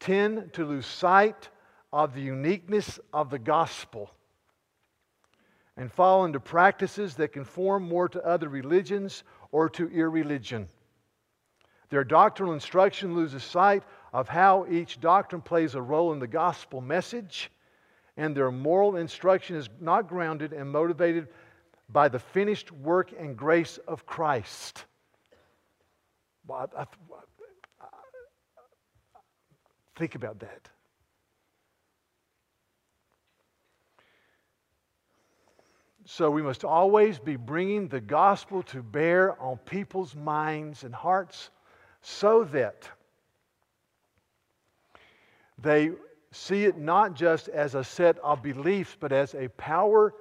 tend 0.00 0.52
to 0.52 0.66
lose 0.66 0.86
sight 0.86 1.48
of 1.94 2.12
the 2.12 2.20
uniqueness 2.20 2.98
of 3.12 3.30
the 3.30 3.38
gospel 3.38 4.10
and 5.76 5.92
fall 5.92 6.24
into 6.24 6.40
practices 6.40 7.14
that 7.14 7.32
conform 7.32 7.88
more 7.88 8.08
to 8.08 8.20
other 8.26 8.48
religions 8.48 9.22
or 9.52 9.68
to 9.68 9.88
irreligion. 9.90 10.66
Their 11.90 12.02
doctrinal 12.02 12.52
instruction 12.52 13.14
loses 13.14 13.44
sight 13.44 13.84
of 14.12 14.28
how 14.28 14.66
each 14.68 15.00
doctrine 15.00 15.40
plays 15.40 15.76
a 15.76 15.82
role 15.82 16.12
in 16.12 16.18
the 16.18 16.26
gospel 16.26 16.80
message, 16.80 17.48
and 18.16 18.36
their 18.36 18.50
moral 18.50 18.96
instruction 18.96 19.54
is 19.54 19.68
not 19.80 20.08
grounded 20.08 20.52
and 20.52 20.68
motivated 20.68 21.28
by 21.88 22.08
the 22.08 22.18
finished 22.18 22.72
work 22.72 23.12
and 23.16 23.36
grace 23.36 23.78
of 23.86 24.04
Christ. 24.04 24.84
Think 29.94 30.16
about 30.16 30.40
that. 30.40 30.73
So 36.06 36.30
we 36.30 36.42
must 36.42 36.64
always 36.64 37.18
be 37.18 37.36
bringing 37.36 37.88
the 37.88 38.00
gospel 38.00 38.62
to 38.64 38.82
bear 38.82 39.40
on 39.40 39.56
people's 39.58 40.14
minds 40.14 40.84
and 40.84 40.94
hearts 40.94 41.50
so 42.02 42.44
that 42.44 42.88
they 45.58 45.92
see 46.30 46.64
it 46.64 46.76
not 46.76 47.14
just 47.14 47.48
as 47.48 47.74
a 47.74 47.82
set 47.82 48.18
of 48.18 48.42
beliefs, 48.42 48.96
but 48.98 49.12
as 49.12 49.34
a 49.34 49.48
power 49.48 50.12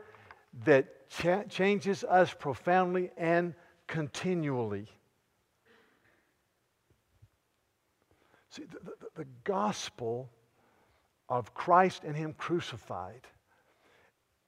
that 0.64 1.10
cha- 1.10 1.44
changes 1.44 2.04
us 2.06 2.34
profoundly 2.34 3.12
and 3.18 3.54
continually. 3.88 4.88
See, 8.50 8.64
the, 8.64 8.80
the, 8.80 9.24
the, 9.24 9.28
gospel 9.44 10.30
of 11.28 11.54
Christ 11.56 12.04
and 12.04 12.16
Him 12.16 12.34
crucified 12.38 13.28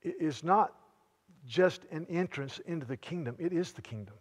is 0.04 0.44
not 0.44 0.74
just 1.46 1.84
an 1.92 2.06
entrance 2.10 2.60
into 2.66 2.86
the 2.86 2.98
kingdom, 2.98 3.36
it 3.40 3.54
is 3.54 3.72
the 3.72 3.82
kingdom. 3.82 4.16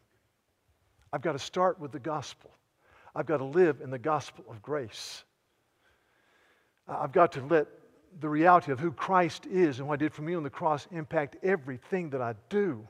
I've 1.13 1.23
got 1.23 1.33
to 1.33 1.39
start 1.39 1.79
with 1.79 1.93
the 1.93 1.99
gospel. 1.99 2.51
I've 3.15 3.27
got 3.27 3.39
to 3.39 3.45
live 3.45 3.81
in 3.81 3.91
the 3.91 3.99
gospel 3.99 4.45
of 4.51 4.61
grace. 4.63 5.23
I've 6.89 7.13
got 7.13 7.33
to 7.33 7.45
let 7.47 7.67
the 8.21 8.29
reality 8.29 8.73
of 8.73 8.81
who 8.81 8.93
Christ 8.93 9.47
is 9.47 9.79
and 9.79 9.89
what 9.89 10.01
He 10.01 10.07
did 10.07 10.13
for 10.13 10.23
me 10.23 10.35
on 10.35 10.43
the 10.43 10.51
cross 10.51 10.87
impact 10.91 11.37
everything 11.43 12.11
that 12.11 12.21
I 12.21 12.35
do. 12.49 12.87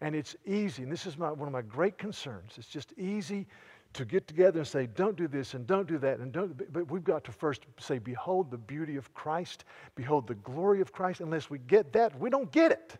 And 0.00 0.14
it's 0.14 0.36
easy, 0.44 0.82
and 0.82 0.92
this 0.92 1.06
is 1.06 1.16
my, 1.16 1.30
one 1.30 1.48
of 1.48 1.52
my 1.52 1.62
great 1.62 1.96
concerns. 1.98 2.54
It's 2.56 2.68
just 2.68 2.92
easy 2.98 3.46
to 3.94 4.04
get 4.04 4.26
together 4.26 4.58
and 4.58 4.66
say, 4.66 4.86
don't 4.86 5.16
do 5.16 5.28
this 5.28 5.54
and 5.54 5.66
don't 5.66 5.86
do 5.86 5.98
that, 5.98 6.18
and 6.18 6.32
don't. 6.32 6.72
But 6.72 6.90
we've 6.90 7.04
got 7.04 7.24
to 7.24 7.32
first 7.32 7.62
say, 7.78 7.98
behold 7.98 8.50
the 8.50 8.58
beauty 8.58 8.96
of 8.96 9.14
Christ, 9.14 9.64
behold 9.94 10.26
the 10.26 10.34
glory 10.34 10.80
of 10.80 10.92
Christ. 10.92 11.20
Unless 11.20 11.48
we 11.48 11.58
get 11.58 11.92
that, 11.92 12.18
we 12.18 12.28
don't 12.28 12.50
get 12.50 12.72
it. 12.72 12.96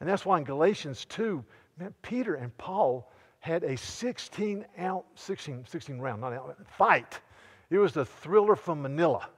And 0.00 0.08
that's 0.08 0.24
why 0.24 0.38
in 0.38 0.44
Galatians 0.44 1.04
2, 1.06 1.44
man, 1.78 1.94
Peter 2.02 2.34
and 2.34 2.56
Paul 2.56 3.10
had 3.40 3.64
a 3.64 3.76
16 3.76 4.64
ounce, 4.80 5.04
16, 5.16 5.64
16 5.68 5.98
round, 5.98 6.20
not 6.20 6.32
ounce, 6.32 6.54
fight. 6.76 7.20
It 7.70 7.78
was 7.78 7.92
the 7.92 8.04
thriller 8.04 8.56
from 8.56 8.82
Manila 8.82 9.28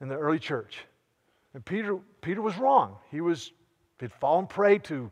in 0.00 0.08
the 0.08 0.16
early 0.16 0.38
church. 0.38 0.78
And 1.54 1.64
Peter, 1.64 1.98
Peter 2.20 2.40
was 2.40 2.56
wrong. 2.56 2.96
He 3.10 3.20
was, 3.20 3.52
he'd 4.00 4.12
fallen 4.12 4.46
prey 4.46 4.78
to 4.78 5.10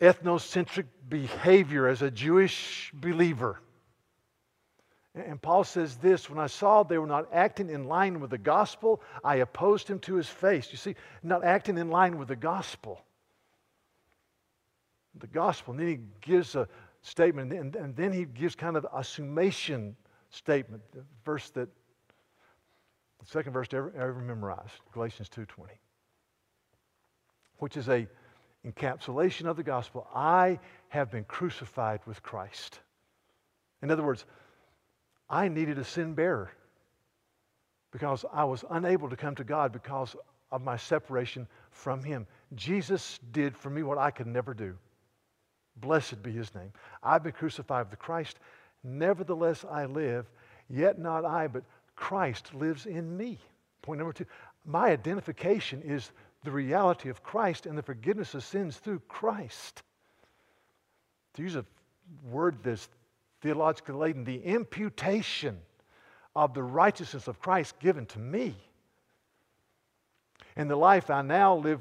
ethnocentric 0.00 0.86
behavior 1.08 1.88
as 1.88 2.02
a 2.02 2.10
Jewish 2.10 2.92
believer. 2.94 3.60
And 5.16 5.40
Paul 5.40 5.64
says 5.64 5.96
this 5.96 6.28
when 6.28 6.38
I 6.38 6.46
saw 6.46 6.82
they 6.82 6.98
were 6.98 7.06
not 7.06 7.28
acting 7.32 7.70
in 7.70 7.84
line 7.84 8.20
with 8.20 8.30
the 8.30 8.38
gospel, 8.38 9.00
I 9.24 9.36
opposed 9.36 9.88
him 9.88 9.98
to 10.00 10.14
his 10.14 10.28
face. 10.28 10.68
You 10.70 10.76
see, 10.76 10.94
not 11.22 11.42
acting 11.42 11.78
in 11.78 11.90
line 11.90 12.18
with 12.18 12.28
the 12.28 12.36
gospel 12.36 13.02
the 15.20 15.26
gospel. 15.26 15.72
And 15.72 15.80
then 15.80 15.88
he 15.88 15.98
gives 16.20 16.54
a 16.54 16.68
statement, 17.02 17.52
and, 17.52 17.74
and 17.76 17.96
then 17.96 18.12
he 18.12 18.24
gives 18.24 18.54
kind 18.54 18.76
of 18.76 18.86
a 18.92 19.02
summation 19.02 19.96
statement, 20.30 20.82
the 20.92 21.02
verse 21.24 21.50
that, 21.50 21.68
the 23.20 23.26
second 23.26 23.52
verse 23.52 23.68
ever, 23.72 23.92
ever 23.96 24.20
memorized, 24.20 24.74
Galatians 24.92 25.28
2.20, 25.28 25.46
which 27.58 27.76
is 27.76 27.88
a 27.88 28.06
encapsulation 28.66 29.46
of 29.46 29.56
the 29.56 29.62
gospel. 29.62 30.08
I 30.14 30.58
have 30.88 31.10
been 31.10 31.24
crucified 31.24 32.00
with 32.06 32.22
Christ. 32.22 32.80
In 33.82 33.90
other 33.90 34.02
words, 34.02 34.24
I 35.28 35.48
needed 35.48 35.78
a 35.78 35.84
sin 35.84 36.14
bearer 36.14 36.50
because 37.92 38.24
I 38.32 38.44
was 38.44 38.64
unable 38.70 39.08
to 39.10 39.16
come 39.16 39.34
to 39.36 39.44
God 39.44 39.72
because 39.72 40.14
of 40.52 40.62
my 40.62 40.76
separation 40.76 41.46
from 41.70 42.02
Him. 42.02 42.26
Jesus 42.54 43.18
did 43.32 43.56
for 43.56 43.70
me 43.70 43.82
what 43.82 43.98
I 43.98 44.10
could 44.10 44.26
never 44.26 44.54
do. 44.54 44.76
Blessed 45.76 46.22
be 46.22 46.32
his 46.32 46.54
name. 46.54 46.72
I've 47.02 47.22
been 47.22 47.32
crucified 47.32 47.90
with 47.90 47.98
Christ. 47.98 48.38
Nevertheless, 48.82 49.64
I 49.70 49.84
live, 49.86 50.26
yet 50.68 50.98
not 50.98 51.24
I, 51.24 51.48
but 51.48 51.64
Christ 51.96 52.54
lives 52.54 52.86
in 52.86 53.16
me. 53.16 53.38
Point 53.82 53.98
number 53.98 54.12
two 54.12 54.26
my 54.64 54.88
identification 54.88 55.82
is 55.82 56.10
the 56.44 56.50
reality 56.50 57.08
of 57.08 57.22
Christ 57.22 57.66
and 57.66 57.76
the 57.76 57.82
forgiveness 57.82 58.34
of 58.34 58.44
sins 58.44 58.76
through 58.76 59.00
Christ. 59.08 59.82
To 61.34 61.42
use 61.42 61.56
a 61.56 61.64
word 62.24 62.56
that's 62.62 62.88
theologically 63.46 63.94
laden, 63.94 64.24
the 64.24 64.42
imputation 64.42 65.56
of 66.34 66.52
the 66.52 66.62
righteousness 66.62 67.28
of 67.28 67.38
Christ 67.38 67.78
given 67.78 68.04
to 68.06 68.18
me. 68.18 68.56
In 70.56 70.66
the 70.66 70.74
life 70.74 71.10
I 71.10 71.22
now 71.22 71.54
live 71.54 71.80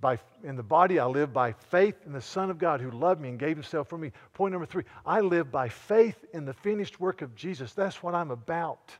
by, 0.00 0.18
in 0.42 0.56
the 0.56 0.62
body 0.62 0.98
I 0.98 1.04
live 1.04 1.34
by 1.34 1.52
faith 1.52 1.96
in 2.06 2.14
the 2.14 2.22
Son 2.22 2.48
of 2.48 2.56
God 2.56 2.80
who 2.80 2.90
loved 2.90 3.20
me 3.20 3.28
and 3.28 3.38
gave 3.38 3.58
himself 3.58 3.88
for 3.88 3.98
me. 3.98 4.10
Point 4.32 4.52
number 4.52 4.64
three, 4.64 4.84
I 5.04 5.20
live 5.20 5.52
by 5.52 5.68
faith 5.68 6.24
in 6.32 6.46
the 6.46 6.54
finished 6.54 6.98
work 6.98 7.20
of 7.20 7.34
Jesus. 7.34 7.74
That's 7.74 8.02
what 8.02 8.14
I'm 8.14 8.30
about. 8.30 8.90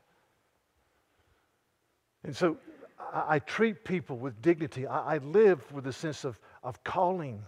And 2.23 2.35
so 2.35 2.57
I, 3.11 3.23
I 3.35 3.39
treat 3.39 3.83
people 3.83 4.17
with 4.17 4.39
dignity. 4.39 4.85
I, 4.85 5.15
I 5.15 5.17
live 5.17 5.59
with 5.71 5.87
a 5.87 5.93
sense 5.93 6.25
of, 6.25 6.39
of 6.61 6.83
calling. 6.83 7.43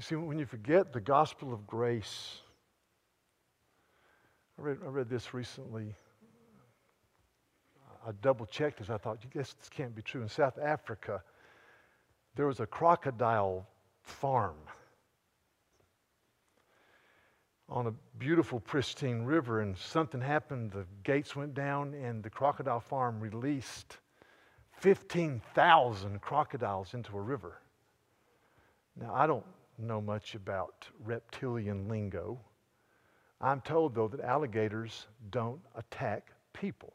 You 0.00 0.02
see, 0.02 0.14
when 0.14 0.38
you 0.38 0.46
forget 0.46 0.94
the 0.94 1.00
gospel 1.00 1.52
of 1.52 1.66
grace, 1.66 2.38
I 4.58 4.62
read, 4.62 4.78
I 4.82 4.88
read 4.88 5.10
this 5.10 5.34
recently. 5.34 5.94
I 8.06 8.12
double 8.22 8.46
checked 8.46 8.78
because 8.78 8.88
I 8.88 8.96
thought, 8.96 9.18
you 9.22 9.28
guess 9.28 9.52
this 9.52 9.68
can't 9.68 9.94
be 9.94 10.00
true. 10.00 10.22
In 10.22 10.28
South 10.30 10.58
Africa, 10.58 11.22
there 12.34 12.46
was 12.46 12.60
a 12.60 12.66
crocodile 12.66 13.68
farm 14.00 14.56
on 17.68 17.88
a 17.88 17.92
beautiful, 18.18 18.58
pristine 18.58 19.24
river, 19.24 19.60
and 19.60 19.76
something 19.76 20.22
happened. 20.22 20.70
The 20.70 20.86
gates 21.02 21.36
went 21.36 21.52
down, 21.52 21.92
and 21.92 22.22
the 22.22 22.30
crocodile 22.30 22.80
farm 22.80 23.20
released 23.20 23.98
15,000 24.78 26.22
crocodiles 26.22 26.94
into 26.94 27.18
a 27.18 27.20
river. 27.20 27.58
Now, 28.98 29.12
I 29.14 29.26
don't 29.26 29.44
know 29.82 30.00
much 30.00 30.34
about 30.34 30.86
reptilian 31.04 31.88
lingo. 31.88 32.40
I'm 33.40 33.60
told, 33.60 33.94
though, 33.94 34.08
that 34.08 34.20
alligators 34.20 35.06
don't 35.30 35.60
attack 35.76 36.32
people. 36.52 36.92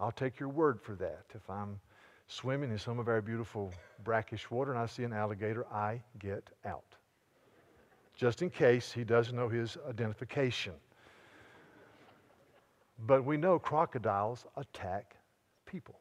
I'll 0.00 0.12
take 0.12 0.40
your 0.40 0.48
word 0.48 0.80
for 0.80 0.94
that. 0.96 1.24
If 1.34 1.48
I'm 1.48 1.78
swimming 2.26 2.70
in 2.70 2.78
some 2.78 2.98
of 2.98 3.08
our 3.08 3.20
beautiful 3.20 3.72
brackish 4.02 4.50
water 4.50 4.72
and 4.72 4.80
I 4.80 4.86
see 4.86 5.04
an 5.04 5.12
alligator, 5.12 5.66
I 5.72 6.02
get 6.18 6.48
out. 6.64 6.96
Just 8.16 8.42
in 8.42 8.50
case 8.50 8.92
he 8.92 9.04
doesn't 9.04 9.36
know 9.36 9.48
his 9.48 9.76
identification. 9.88 10.72
But 13.06 13.24
we 13.24 13.36
know 13.36 13.58
crocodiles 13.58 14.46
attack 14.56 15.16
people. 15.66 15.98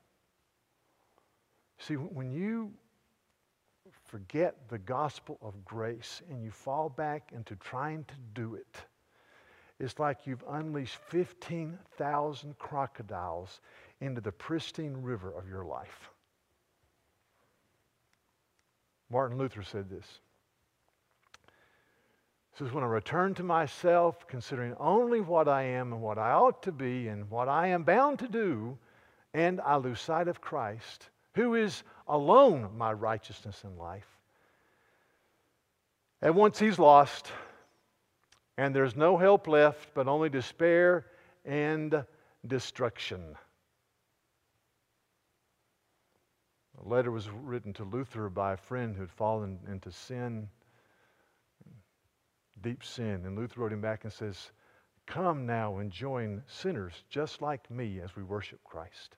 See, 1.79 1.95
when 1.95 2.31
you 2.31 2.71
forget 4.13 4.55
the 4.69 4.77
gospel 4.77 5.39
of 5.41 5.65
grace 5.65 6.21
and 6.29 6.43
you 6.43 6.51
fall 6.51 6.87
back 6.87 7.31
into 7.33 7.55
trying 7.55 8.03
to 8.03 8.13
do 8.35 8.53
it, 8.53 8.77
it's 9.79 9.97
like 9.97 10.27
you've 10.27 10.43
unleashed 10.51 10.97
15,000 11.07 12.55
crocodiles 12.59 13.59
into 14.01 14.21
the 14.21 14.31
pristine 14.31 14.95
river 15.01 15.33
of 15.35 15.49
your 15.49 15.65
life. 15.65 16.11
Martin 19.09 19.39
Luther 19.39 19.63
said 19.63 19.89
this. 19.89 20.19
He 22.51 22.59
says, 22.59 22.71
When 22.71 22.83
I 22.83 22.87
return 22.87 23.33
to 23.33 23.43
myself, 23.43 24.27
considering 24.27 24.75
only 24.79 25.21
what 25.21 25.47
I 25.47 25.63
am 25.63 25.91
and 25.91 26.03
what 26.03 26.19
I 26.19 26.33
ought 26.33 26.61
to 26.63 26.71
be 26.71 27.07
and 27.07 27.27
what 27.31 27.49
I 27.49 27.65
am 27.65 27.81
bound 27.81 28.19
to 28.19 28.27
do, 28.27 28.77
and 29.33 29.59
I 29.59 29.77
lose 29.77 29.99
sight 29.99 30.27
of 30.27 30.39
Christ, 30.39 31.09
who 31.33 31.55
is 31.55 31.81
alone 32.07 32.69
my 32.77 32.91
righteousness 32.91 33.63
in 33.63 33.77
life. 33.77 34.07
And 36.21 36.35
once 36.35 36.57
he's 36.59 36.79
lost, 36.79 37.31
and 38.57 38.75
there's 38.75 38.95
no 38.95 39.17
help 39.17 39.47
left 39.47 39.89
but 39.93 40.07
only 40.07 40.29
despair 40.29 41.05
and 41.43 42.05
destruction. 42.45 43.35
A 46.83 46.87
letter 46.87 47.11
was 47.11 47.29
written 47.29 47.73
to 47.73 47.83
Luther 47.83 48.29
by 48.29 48.53
a 48.53 48.57
friend 48.57 48.95
who 48.95 49.01
had 49.01 49.11
fallen 49.11 49.59
into 49.69 49.91
sin, 49.91 50.49
deep 52.61 52.83
sin. 52.83 53.25
And 53.25 53.37
Luther 53.37 53.61
wrote 53.61 53.73
him 53.73 53.81
back 53.81 54.03
and 54.03 54.13
says, 54.13 54.51
Come 55.05 55.45
now 55.45 55.77
and 55.77 55.91
join 55.91 56.43
sinners 56.47 56.93
just 57.09 57.41
like 57.41 57.69
me 57.69 57.99
as 58.01 58.15
we 58.15 58.23
worship 58.23 58.63
Christ. 58.63 59.15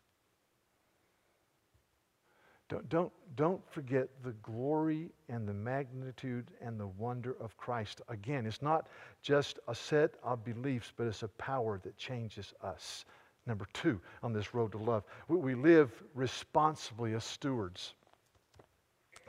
Don't, 2.67 2.89
don't, 2.89 3.11
don't 3.35 3.61
forget 3.71 4.09
the 4.23 4.31
glory 4.41 5.11
and 5.29 5.47
the 5.47 5.53
magnitude 5.53 6.49
and 6.61 6.79
the 6.79 6.87
wonder 6.87 7.35
of 7.39 7.55
Christ. 7.57 8.01
Again, 8.09 8.47
it's 8.47 8.63
not 8.63 8.87
just 9.21 9.59
a 9.67 9.75
set 9.75 10.15
of 10.23 10.43
beliefs, 10.43 10.91
but 10.97 11.05
it's 11.05 11.21
a 11.21 11.27
power 11.27 11.79
that 11.83 11.95
changes 11.97 12.53
us. 12.63 13.05
Number 13.45 13.67
two, 13.73 14.01
on 14.23 14.33
this 14.33 14.55
road 14.55 14.71
to 14.71 14.79
love, 14.79 15.03
we, 15.27 15.53
live 15.53 15.91
responsibly 16.15 17.13
as 17.13 17.23
stewards 17.23 17.93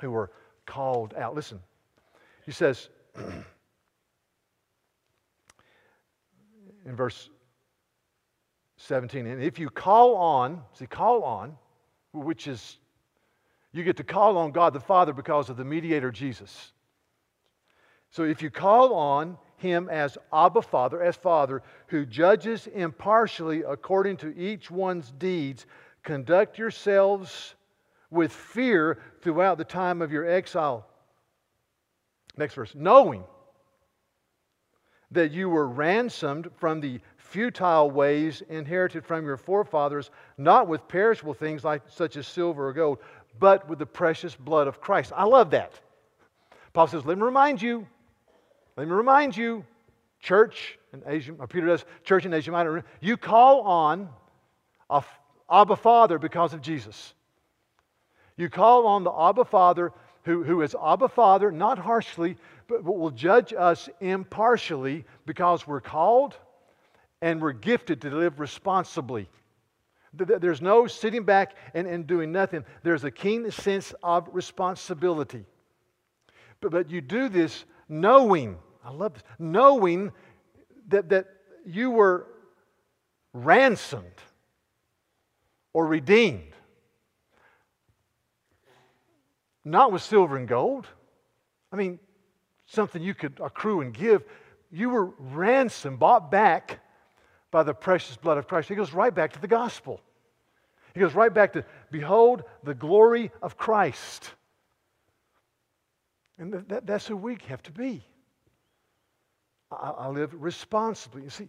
who 0.00 0.14
are 0.14 0.30
called 0.64 1.12
out. 1.14 1.34
Listen, 1.34 1.60
he 2.46 2.52
says 2.52 2.88
in 6.86 6.96
verse 6.96 7.28
17, 8.78 9.26
and 9.26 9.42
if 9.42 9.58
you 9.58 9.68
call 9.68 10.16
on, 10.16 10.62
see, 10.72 10.86
call 10.86 11.22
on, 11.22 11.54
which 12.14 12.46
is 12.46 12.78
you 13.76 13.84
get 13.84 13.96
to 13.98 14.04
call 14.04 14.38
on 14.38 14.52
God 14.52 14.72
the 14.72 14.80
Father 14.80 15.12
because 15.12 15.50
of 15.50 15.56
the 15.56 15.64
mediator 15.64 16.10
Jesus. 16.10 16.72
So 18.10 18.24
if 18.24 18.42
you 18.42 18.50
call 18.50 18.94
on 18.94 19.36
him 19.56 19.88
as 19.88 20.16
Abba 20.32 20.62
Father, 20.62 21.02
as 21.02 21.16
Father, 21.16 21.62
who 21.88 22.06
judges 22.06 22.66
impartially 22.68 23.62
according 23.62 24.18
to 24.18 24.36
each 24.36 24.70
one's 24.70 25.12
deeds, 25.12 25.66
conduct 26.02 26.58
yourselves 26.58 27.54
with 28.10 28.32
fear 28.32 28.98
throughout 29.22 29.58
the 29.58 29.64
time 29.64 30.00
of 30.02 30.12
your 30.12 30.28
exile. 30.28 30.86
Next 32.36 32.54
verse. 32.54 32.72
Knowing 32.74 33.24
that 35.10 35.32
you 35.32 35.48
were 35.48 35.68
ransomed 35.68 36.48
from 36.56 36.80
the 36.80 37.00
futile 37.16 37.90
ways 37.90 38.42
inherited 38.48 39.04
from 39.04 39.24
your 39.24 39.36
forefathers, 39.36 40.10
not 40.38 40.68
with 40.68 40.86
perishable 40.88 41.34
things 41.34 41.64
like 41.64 41.82
such 41.88 42.16
as 42.16 42.26
silver 42.26 42.68
or 42.68 42.72
gold, 42.72 42.98
but 43.38 43.68
with 43.68 43.78
the 43.78 43.86
precious 43.86 44.34
blood 44.34 44.68
of 44.68 44.80
Christ. 44.80 45.12
I 45.14 45.24
love 45.24 45.50
that. 45.50 45.78
Paul 46.72 46.86
says, 46.86 47.04
Let 47.04 47.18
me 47.18 47.24
remind 47.24 47.60
you, 47.60 47.86
let 48.76 48.86
me 48.86 48.92
remind 48.92 49.36
you, 49.36 49.64
church 50.20 50.78
in 50.92 51.02
Asia, 51.06 51.34
or 51.38 51.46
Peter 51.46 51.66
does, 51.66 51.84
church 52.04 52.26
in 52.26 52.34
Asia 52.34 52.50
Minor, 52.50 52.84
you 53.00 53.16
call 53.16 53.62
on 53.62 54.08
Abba 55.50 55.76
Father 55.76 56.18
because 56.18 56.52
of 56.52 56.60
Jesus. 56.60 57.14
You 58.36 58.50
call 58.50 58.86
on 58.86 59.04
the 59.04 59.12
Abba 59.12 59.44
Father 59.44 59.92
who, 60.24 60.42
who 60.42 60.62
is 60.62 60.74
Abba 60.84 61.08
Father, 61.08 61.50
not 61.52 61.78
harshly, 61.78 62.36
but 62.68 62.82
will 62.84 63.10
judge 63.10 63.54
us 63.56 63.88
impartially 64.00 65.04
because 65.24 65.66
we're 65.66 65.80
called 65.80 66.36
and 67.22 67.40
we're 67.40 67.52
gifted 67.52 68.02
to 68.02 68.10
live 68.10 68.40
responsibly. 68.40 69.28
There's 70.12 70.62
no 70.62 70.86
sitting 70.86 71.24
back 71.24 71.54
and, 71.74 71.86
and 71.86 72.06
doing 72.06 72.32
nothing. 72.32 72.64
There's 72.82 73.04
a 73.04 73.10
keen 73.10 73.50
sense 73.50 73.94
of 74.02 74.28
responsibility. 74.32 75.44
But, 76.60 76.72
but 76.72 76.90
you 76.90 77.00
do 77.00 77.28
this 77.28 77.64
knowing, 77.88 78.56
I 78.84 78.90
love 78.90 79.14
this, 79.14 79.22
knowing 79.38 80.12
that, 80.88 81.08
that 81.10 81.26
you 81.66 81.90
were 81.90 82.26
ransomed 83.32 84.06
or 85.72 85.86
redeemed. 85.86 86.54
Not 89.64 89.92
with 89.92 90.02
silver 90.02 90.36
and 90.36 90.46
gold. 90.46 90.86
I 91.72 91.76
mean, 91.76 91.98
something 92.66 93.02
you 93.02 93.14
could 93.14 93.38
accrue 93.42 93.80
and 93.80 93.92
give. 93.92 94.22
You 94.70 94.90
were 94.90 95.06
ransomed, 95.18 95.98
bought 95.98 96.30
back 96.30 96.80
by 97.50 97.62
the 97.62 97.74
precious 97.74 98.16
blood 98.16 98.38
of 98.38 98.48
Christ. 98.48 98.68
He 98.68 98.74
goes 98.74 98.92
right 98.92 99.14
back 99.14 99.32
to 99.32 99.40
the 99.40 99.48
gospel. 99.48 100.00
He 100.94 101.00
goes 101.00 101.14
right 101.14 101.32
back 101.32 101.52
to, 101.52 101.64
Behold 101.90 102.44
the 102.64 102.74
glory 102.74 103.30
of 103.42 103.56
Christ. 103.56 104.32
And 106.38 106.52
that, 106.68 106.86
that's 106.86 107.06
who 107.06 107.16
we 107.16 107.38
have 107.48 107.62
to 107.64 107.72
be. 107.72 108.02
I, 109.70 109.90
I 109.90 110.08
live 110.08 110.34
responsibly. 110.34 111.22
You 111.22 111.30
see, 111.30 111.48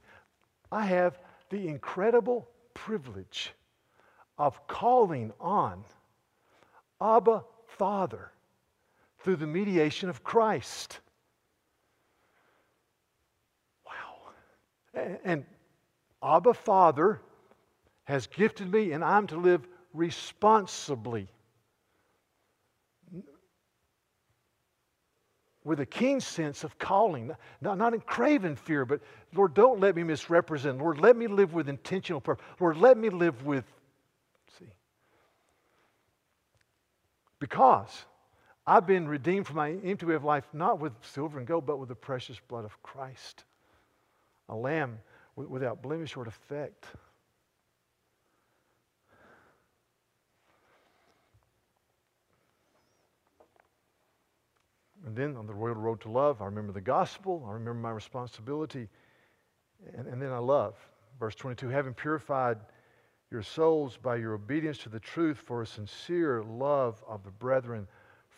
I 0.72 0.86
have 0.86 1.20
the 1.50 1.68
incredible 1.68 2.48
privilege 2.74 3.54
of 4.38 4.68
calling 4.68 5.34
on 5.40 5.84
Abba 7.02 7.44
Father 7.68 8.32
through 9.20 9.38
the 9.38 9.48
mediation 9.48 10.10
of 10.10 10.24
Christ. 10.24 11.00
Wow. 13.86 15.12
And 15.24 15.46
Abba 16.28 16.54
Father 16.54 17.22
has 18.04 18.28
gifted 18.28 18.72
me, 18.72 18.92
and 18.92 19.04
I'm 19.04 19.28
to 19.28 19.38
live 19.38 19.66
responsibly. 19.94 21.30
With 25.64 25.80
a 25.80 25.86
keen 25.86 26.22
sense 26.22 26.64
of 26.64 26.78
calling, 26.78 27.32
not, 27.60 27.78
not 27.78 27.94
in 27.94 28.02
craven 28.02 28.56
fear, 28.56 28.86
but 28.86 29.02
Lord, 29.34 29.54
don't 29.54 29.80
let 29.80 29.96
me 29.96 30.04
misrepresent. 30.04 30.78
Lord, 30.78 31.00
let 31.00 31.18
me 31.18 31.28
live 31.28 31.54
with 31.54 31.68
intentional 31.68 32.22
purpose. 32.22 32.46
Lord, 32.60 32.78
let 32.78 32.98
me 32.98 33.10
live 33.10 33.46
with, 33.46 33.66
see, 34.58 34.72
because 37.40 38.06
I've 38.66 38.88
been 38.88 39.08
redeemed 39.08 39.48
from 39.48 39.58
my 39.58 39.72
empty 39.72 40.06
way 40.06 40.16
of 40.16 40.24
life, 40.24 40.48
not 40.54 40.80
with 40.80 40.94
silver 41.02 41.38
and 41.38 41.48
gold, 41.48 41.66
but 41.66 41.80
with 41.80 41.90
the 41.90 41.96
precious 41.96 42.40
blood 42.48 42.64
of 42.64 42.82
Christ, 42.82 43.44
a 44.48 44.56
lamb 44.56 45.00
without 45.38 45.82
blemish 45.82 46.18
or 46.18 46.26
defect. 46.26 46.88
And 55.06 55.16
then 55.16 55.38
on 55.38 55.48
the 55.48 55.54
royal 55.54 55.76
road 55.76 56.02
to 56.02 56.10
love, 56.10 56.42
I 56.42 56.46
remember 56.46 56.74
the 56.74 56.82
gospel, 56.82 57.46
I 57.48 57.54
remember 57.54 57.80
my 57.80 57.92
responsibility, 57.92 58.90
and, 59.96 60.08
and 60.08 60.22
then 60.22 60.32
I 60.32 60.40
love. 60.40 60.76
Verse 61.20 61.36
22 61.36 61.70
having 61.70 61.94
purified 61.94 62.58
your 63.32 63.42
souls 63.42 63.98
by 63.98 64.16
your 64.16 64.34
obedience 64.34 64.78
to 64.80 64.90
the 64.90 65.00
truth 65.00 65.38
for 65.38 65.62
a 65.62 65.68
sincere 65.68 66.44
love 66.44 67.04
of 67.08 67.24
the 67.24 67.32
brethren 67.32 67.88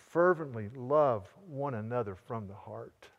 fervently 0.09 0.69
love 0.75 1.27
one 1.47 1.75
another 1.75 2.15
from 2.15 2.47
the 2.47 2.53
heart. 2.53 3.09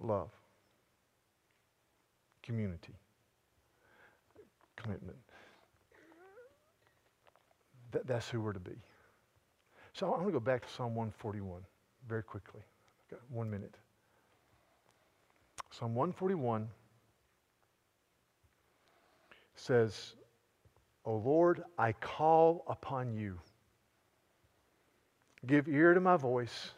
Love, 0.00 0.30
community, 2.42 2.94
commitment. 4.76 5.16
That, 7.92 8.06
that's 8.06 8.28
who 8.28 8.40
we're 8.40 8.52
to 8.52 8.60
be. 8.60 8.76
So 9.92 10.06
I'm 10.06 10.14
going 10.14 10.26
to 10.26 10.32
go 10.32 10.40
back 10.40 10.66
to 10.66 10.72
Psalm 10.72 10.94
141 10.94 11.62
very 12.08 12.22
quickly. 12.22 12.60
I've 12.60 13.18
got 13.18 13.20
one 13.30 13.50
minute. 13.50 13.76
Psalm 15.70 15.94
141 15.94 16.68
says, 19.54 20.14
O 21.04 21.16
Lord, 21.16 21.62
I 21.78 21.92
call 21.92 22.64
upon 22.68 23.14
you. 23.14 23.38
Give 25.46 25.68
ear 25.68 25.94
to 25.94 26.00
my 26.00 26.16
voice. 26.16 26.70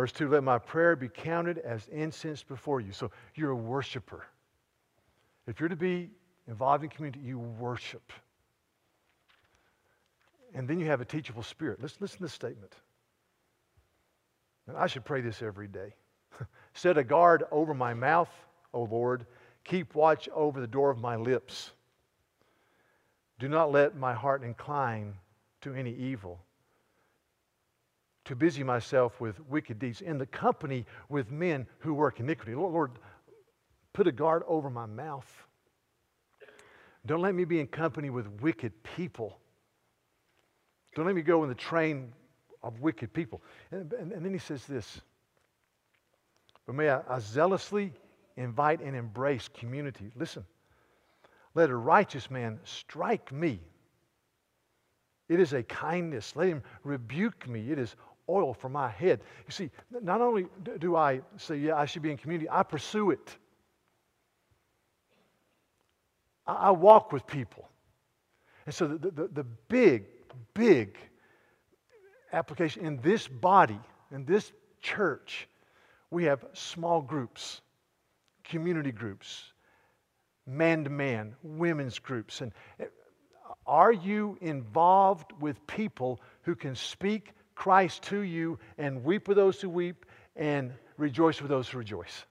Verse 0.00 0.12
2 0.12 0.30
Let 0.30 0.42
my 0.42 0.56
prayer 0.56 0.96
be 0.96 1.10
counted 1.10 1.58
as 1.58 1.86
incense 1.88 2.42
before 2.42 2.80
you. 2.80 2.90
So 2.90 3.10
you're 3.34 3.50
a 3.50 3.54
worshiper. 3.54 4.24
If 5.46 5.60
you're 5.60 5.68
to 5.68 5.76
be 5.76 6.08
involved 6.48 6.82
in 6.82 6.88
community, 6.88 7.22
you 7.22 7.38
worship. 7.38 8.10
And 10.54 10.66
then 10.66 10.80
you 10.80 10.86
have 10.86 11.02
a 11.02 11.04
teachable 11.04 11.42
spirit. 11.42 11.82
Listen, 11.82 11.98
listen 12.00 12.16
to 12.16 12.22
this 12.22 12.32
statement. 12.32 12.72
And 14.68 14.78
I 14.78 14.86
should 14.86 15.04
pray 15.04 15.20
this 15.20 15.42
every 15.42 15.68
day. 15.68 15.92
Set 16.72 16.96
a 16.96 17.04
guard 17.04 17.44
over 17.50 17.74
my 17.74 17.92
mouth, 17.92 18.30
O 18.72 18.84
Lord, 18.84 19.26
Keep 19.64 19.94
watch 19.94 20.30
over 20.34 20.62
the 20.62 20.66
door 20.66 20.88
of 20.88 20.96
my 20.96 21.16
lips. 21.16 21.72
Do 23.38 23.50
not 23.50 23.70
let 23.70 23.98
my 23.98 24.14
heart 24.14 24.42
incline 24.42 25.12
to 25.60 25.74
any 25.74 25.92
evil, 25.92 26.40
to 28.30 28.36
busy 28.36 28.62
myself 28.62 29.20
with 29.20 29.40
wicked 29.48 29.80
deeds, 29.80 30.02
in 30.02 30.16
the 30.16 30.24
company 30.24 30.86
with 31.08 31.32
men 31.32 31.66
who 31.80 31.92
work 31.92 32.20
iniquity. 32.20 32.54
Lord, 32.54 32.72
Lord 32.72 32.90
put 33.92 34.06
a 34.06 34.12
guard 34.12 34.44
over 34.46 34.70
my 34.70 34.86
mouth. 34.86 35.28
Don't 37.04 37.22
let 37.22 37.34
me 37.34 37.44
be 37.44 37.58
in 37.58 37.66
company 37.66 38.08
with 38.08 38.28
wicked 38.40 38.72
people. 38.84 39.36
Don't 40.94 41.06
let 41.06 41.16
me 41.16 41.22
go 41.22 41.42
in 41.42 41.48
the 41.48 41.56
train 41.56 42.12
of 42.62 42.80
wicked 42.80 43.12
people. 43.12 43.42
And, 43.72 43.92
and, 43.94 44.12
and 44.12 44.24
then 44.24 44.32
he 44.32 44.38
says 44.38 44.64
this 44.64 45.00
But 46.66 46.76
may 46.76 46.88
I, 46.88 47.00
I 47.08 47.18
zealously 47.18 47.92
invite 48.36 48.80
and 48.80 48.94
embrace 48.94 49.48
community. 49.48 50.12
Listen, 50.14 50.44
let 51.54 51.68
a 51.68 51.76
righteous 51.76 52.30
man 52.30 52.60
strike 52.62 53.32
me. 53.32 53.58
It 55.28 55.40
is 55.40 55.52
a 55.52 55.64
kindness. 55.64 56.36
Let 56.36 56.48
him 56.48 56.62
rebuke 56.84 57.48
me. 57.48 57.72
It 57.72 57.78
is 57.78 57.96
oil 58.30 58.54
for 58.54 58.68
my 58.68 58.88
head. 58.88 59.20
You 59.46 59.52
see, 59.52 59.70
not 60.02 60.20
only 60.20 60.46
do 60.78 60.96
I 60.96 61.20
say, 61.36 61.56
yeah, 61.56 61.76
I 61.76 61.86
should 61.86 62.02
be 62.02 62.10
in 62.10 62.16
community, 62.16 62.48
I 62.50 62.62
pursue 62.62 63.10
it. 63.10 63.36
I 66.46 66.70
walk 66.70 67.12
with 67.12 67.26
people. 67.26 67.68
And 68.66 68.74
so 68.74 68.86
the, 68.86 69.10
the, 69.10 69.28
the 69.28 69.44
big, 69.68 70.04
big 70.54 70.96
application 72.32 72.84
in 72.84 73.00
this 73.00 73.26
body, 73.26 73.78
in 74.12 74.24
this 74.24 74.50
church, 74.80 75.48
we 76.10 76.24
have 76.24 76.44
small 76.52 77.02
groups 77.02 77.60
community 78.50 78.90
groups, 78.90 79.52
man 80.46 80.84
to 80.84 80.90
man, 80.90 81.34
women's 81.42 81.98
groups. 81.98 82.40
And 82.40 82.52
eh, 82.80 82.86
are 83.66 83.92
you 83.92 84.36
involved 84.40 85.32
with 85.40 85.66
people 85.66 86.20
who 86.42 86.56
can 86.56 86.74
speak 86.74 87.32
Christ 87.60 88.04
to 88.04 88.20
you 88.20 88.58
and 88.78 89.04
weep 89.04 89.28
with 89.28 89.36
those 89.36 89.60
who 89.60 89.68
weep 89.68 90.06
and 90.34 90.72
rejoice 90.96 91.42
with 91.42 91.50
those 91.50 91.68
who 91.68 91.76
rejoice? 91.76 92.24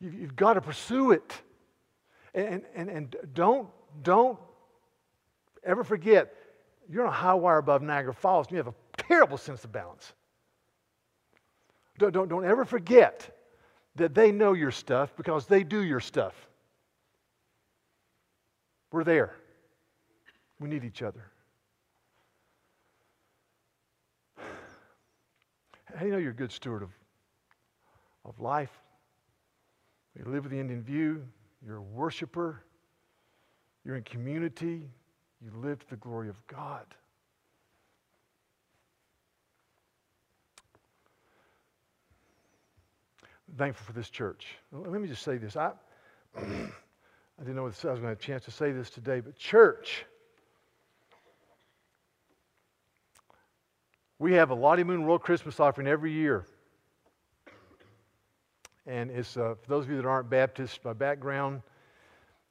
You've 0.00 0.36
got 0.36 0.52
to 0.52 0.60
pursue 0.60 1.10
it. 1.10 1.42
And, 2.32 2.62
and, 2.76 2.88
and 2.88 3.16
don't, 3.34 3.66
don't 4.04 4.38
ever 5.64 5.82
forget, 5.82 6.32
you're 6.88 7.04
on 7.04 7.08
a 7.08 7.16
high 7.16 7.34
wire 7.34 7.58
above 7.58 7.82
Niagara 7.82 8.14
Falls 8.14 8.46
and 8.46 8.52
you 8.52 8.58
have 8.58 8.68
a 8.68 8.74
terrible 8.96 9.36
sense 9.36 9.64
of 9.64 9.72
balance. 9.72 10.12
Don't, 11.98 12.12
don't, 12.12 12.28
don't 12.28 12.44
ever 12.44 12.64
forget 12.64 13.36
that 13.96 14.14
they 14.14 14.30
know 14.30 14.52
your 14.52 14.70
stuff 14.70 15.12
because 15.16 15.46
they 15.46 15.64
do 15.64 15.82
your 15.82 15.98
stuff. 15.98 16.34
We're 18.92 19.02
there. 19.02 19.34
We 20.60 20.68
need 20.68 20.84
each 20.84 21.02
other. 21.02 21.29
How 26.00 26.04
do 26.04 26.08
you 26.08 26.16
know 26.16 26.22
you're 26.22 26.30
a 26.30 26.34
good 26.34 26.50
steward 26.50 26.82
of, 26.82 26.88
of 28.24 28.40
life? 28.40 28.70
You 30.18 30.24
live 30.24 30.44
with 30.44 30.50
the 30.50 30.58
Indian 30.58 30.82
view, 30.82 31.22
you're 31.62 31.76
a 31.76 31.82
worshiper, 31.82 32.64
you're 33.84 33.96
in 33.96 34.02
community, 34.04 34.88
you 35.44 35.50
live 35.54 35.78
to 35.80 35.90
the 35.90 35.96
glory 35.96 36.30
of 36.30 36.36
God. 36.46 36.86
thankful 43.58 43.84
for 43.84 43.92
this 43.92 44.08
church. 44.08 44.46
Let 44.72 45.02
me 45.02 45.08
just 45.08 45.22
say 45.22 45.36
this. 45.36 45.54
I, 45.54 45.72
I 46.38 46.40
didn't 47.40 47.56
know 47.56 47.66
if 47.66 47.84
I 47.84 47.90
was 47.90 48.00
going 48.00 48.02
to 48.04 48.08
have 48.08 48.18
a 48.18 48.22
chance 48.22 48.46
to 48.46 48.50
say 48.50 48.72
this 48.72 48.88
today, 48.88 49.20
but 49.20 49.36
church, 49.36 50.06
we 54.20 54.34
have 54.34 54.50
a 54.50 54.54
Lottie 54.54 54.84
Moon 54.84 55.06
World 55.06 55.22
Christmas 55.22 55.58
offering 55.58 55.88
every 55.88 56.12
year. 56.12 56.44
And 58.86 59.10
it's, 59.10 59.38
uh, 59.38 59.54
for 59.60 59.68
those 59.68 59.86
of 59.86 59.90
you 59.90 59.96
that 59.96 60.06
aren't 60.06 60.28
Baptists 60.28 60.76
by 60.76 60.92
background, 60.92 61.62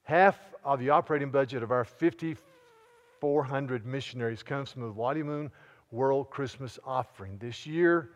half 0.01 0.35
of 0.63 0.79
the 0.79 0.89
operating 0.89 1.29
budget 1.29 1.61
of 1.61 1.71
our 1.71 1.85
5,400 1.85 3.85
missionaries 3.85 4.41
comes 4.41 4.71
from 4.71 4.81
the 4.81 4.87
Lottie 4.87 5.21
Moon 5.21 5.51
World 5.91 6.31
Christmas 6.31 6.79
offering. 6.83 7.37
This 7.37 7.67
year, 7.67 8.13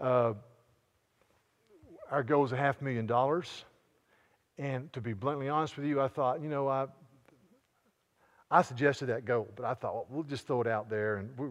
uh, 0.00 0.34
our 2.08 2.22
goal 2.22 2.44
is 2.44 2.52
a 2.52 2.56
half 2.56 2.80
million 2.80 3.04
dollars. 3.04 3.64
And 4.58 4.92
to 4.92 5.00
be 5.00 5.12
bluntly 5.12 5.48
honest 5.48 5.76
with 5.76 5.86
you, 5.86 6.00
I 6.00 6.06
thought, 6.06 6.40
you 6.40 6.48
know, 6.48 6.68
I, 6.68 6.86
I 8.48 8.62
suggested 8.62 9.06
that 9.06 9.24
goal, 9.24 9.48
but 9.56 9.64
I 9.64 9.74
thought, 9.74 9.94
well, 9.94 10.06
we'll 10.08 10.22
just 10.22 10.46
throw 10.46 10.60
it 10.60 10.68
out 10.68 10.88
there. 10.88 11.16
And 11.16 11.36
we, 11.36 11.48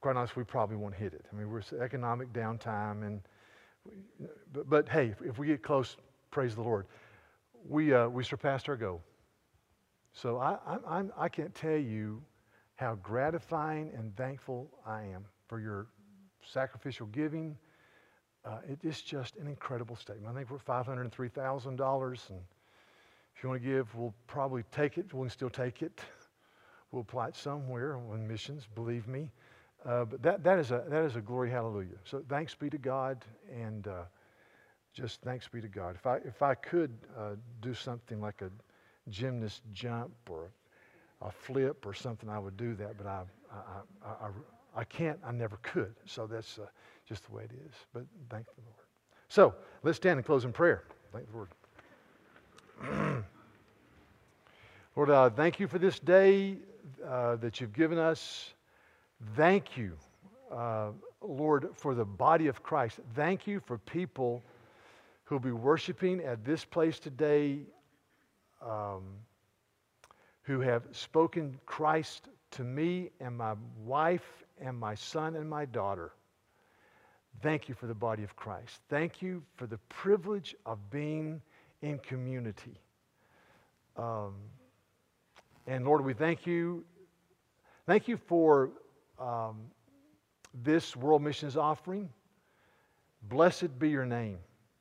quite 0.00 0.16
honestly, 0.16 0.40
we 0.40 0.44
probably 0.44 0.76
won't 0.76 0.94
hit 0.94 1.14
it. 1.14 1.24
I 1.32 1.36
mean, 1.36 1.50
we're 1.50 1.62
economic 1.82 2.32
downtime. 2.32 3.06
And, 3.06 3.20
but, 4.52 4.68
but 4.68 4.88
hey, 4.88 5.14
if, 5.24 5.38
we 5.38 5.46
get 5.46 5.62
close, 5.62 5.96
praise 6.30 6.54
the 6.54 6.62
Lord. 6.62 6.86
We, 7.68 7.92
uh, 7.92 8.08
we 8.08 8.24
surpassed 8.24 8.68
our 8.68 8.76
goal. 8.76 9.02
So 10.12 10.38
I, 10.38 10.56
I, 10.88 11.02
I 11.16 11.28
can't 11.28 11.54
tell 11.54 11.76
you 11.76 12.22
how 12.76 12.94
gratifying 12.96 13.90
and 13.96 14.16
thankful 14.16 14.70
I 14.86 15.02
am 15.02 15.24
for 15.48 15.60
your 15.60 15.86
sacrificial 16.42 17.06
giving 17.06 17.56
uh, 18.48 18.58
it 18.68 18.78
is 18.82 19.02
just 19.02 19.36
an 19.36 19.46
incredible 19.46 19.96
statement. 19.96 20.34
I 20.34 20.38
think 20.38 20.50
we're 20.50 20.58
$503,000, 20.58 22.30
and 22.30 22.40
if 23.34 23.42
you 23.42 23.48
want 23.48 23.62
to 23.62 23.68
give, 23.68 23.94
we'll 23.94 24.14
probably 24.26 24.62
take 24.72 24.96
it. 24.96 25.12
We 25.12 25.22
can 25.22 25.30
still 25.30 25.50
take 25.50 25.82
it. 25.82 26.00
We'll 26.90 27.02
apply 27.02 27.28
it 27.28 27.36
somewhere 27.36 27.96
on 27.96 28.26
missions, 28.26 28.66
believe 28.74 29.06
me. 29.06 29.30
Uh, 29.88 30.04
but 30.04 30.22
that, 30.22 30.44
that, 30.44 30.58
is 30.58 30.70
a, 30.70 30.84
that 30.88 31.04
is 31.04 31.16
a 31.16 31.20
glory 31.20 31.50
hallelujah. 31.50 31.96
So 32.04 32.22
thanks 32.28 32.54
be 32.54 32.68
to 32.68 32.76
God, 32.76 33.24
and 33.50 33.88
uh, 33.88 34.02
just 34.92 35.22
thanks 35.22 35.48
be 35.48 35.62
to 35.62 35.68
God. 35.68 35.94
If 35.94 36.06
I, 36.06 36.16
if 36.26 36.42
I 36.42 36.54
could 36.54 36.92
uh, 37.16 37.36
do 37.62 37.72
something 37.72 38.20
like 38.20 38.42
a 38.42 38.50
gymnast 39.10 39.62
jump 39.72 40.12
or 40.28 40.50
a 41.22 41.30
flip 41.30 41.86
or 41.86 41.94
something, 41.94 42.28
I 42.28 42.38
would 42.38 42.58
do 42.58 42.74
that, 42.74 42.98
but 42.98 43.06
I, 43.06 43.22
I, 43.50 43.56
I, 44.06 44.08
I, 44.08 44.30
I 44.80 44.84
can't, 44.84 45.18
I 45.24 45.32
never 45.32 45.58
could. 45.62 45.94
So 46.04 46.26
that's 46.26 46.58
uh, 46.58 46.66
just 47.08 47.24
the 47.26 47.32
way 47.34 47.44
it 47.44 47.52
is. 47.52 47.74
But 47.94 48.04
thank 48.28 48.44
the 48.44 48.60
Lord. 48.66 48.84
So 49.28 49.54
let's 49.82 49.96
stand 49.96 50.18
and 50.18 50.26
close 50.26 50.44
in 50.44 50.52
prayer. 50.52 50.84
Thank 51.14 51.26
the 51.30 51.36
Lord. 52.84 53.24
Lord, 54.96 55.10
uh, 55.10 55.30
thank 55.30 55.58
you 55.58 55.66
for 55.66 55.78
this 55.78 55.98
day 55.98 56.58
uh, 57.06 57.36
that 57.36 57.58
you've 57.58 57.72
given 57.72 57.96
us. 57.96 58.52
Thank 59.34 59.76
you, 59.76 59.96
uh, 60.52 60.90
Lord, 61.20 61.68
for 61.74 61.94
the 61.94 62.04
body 62.04 62.46
of 62.46 62.62
Christ. 62.62 63.00
Thank 63.14 63.46
you 63.46 63.60
for 63.60 63.78
people 63.78 64.42
who 65.24 65.34
will 65.34 65.40
be 65.40 65.52
worshiping 65.52 66.22
at 66.24 66.44
this 66.44 66.64
place 66.64 66.98
today 66.98 67.60
um, 68.64 69.02
who 70.42 70.60
have 70.60 70.84
spoken 70.92 71.58
Christ 71.66 72.28
to 72.52 72.64
me 72.64 73.10
and 73.20 73.36
my 73.36 73.54
wife 73.84 74.44
and 74.60 74.78
my 74.78 74.94
son 74.94 75.36
and 75.36 75.48
my 75.48 75.64
daughter. 75.64 76.12
Thank 77.42 77.68
you 77.68 77.74
for 77.74 77.86
the 77.86 77.94
body 77.94 78.22
of 78.22 78.34
Christ. 78.36 78.80
Thank 78.88 79.20
you 79.20 79.42
for 79.56 79.66
the 79.66 79.78
privilege 79.88 80.56
of 80.64 80.78
being 80.90 81.40
in 81.82 81.98
community. 81.98 82.80
Um, 83.96 84.34
and 85.66 85.84
Lord, 85.84 86.04
we 86.04 86.14
thank 86.14 86.46
you. 86.46 86.84
Thank 87.86 88.08
you 88.08 88.16
for 88.16 88.70
um, 89.18 89.70
this 90.62 90.96
World 90.96 91.22
Missions 91.22 91.56
offering. 91.56 92.08
Blessed 93.22 93.78
be 93.78 93.90
your 93.90 94.06
name, 94.06 94.38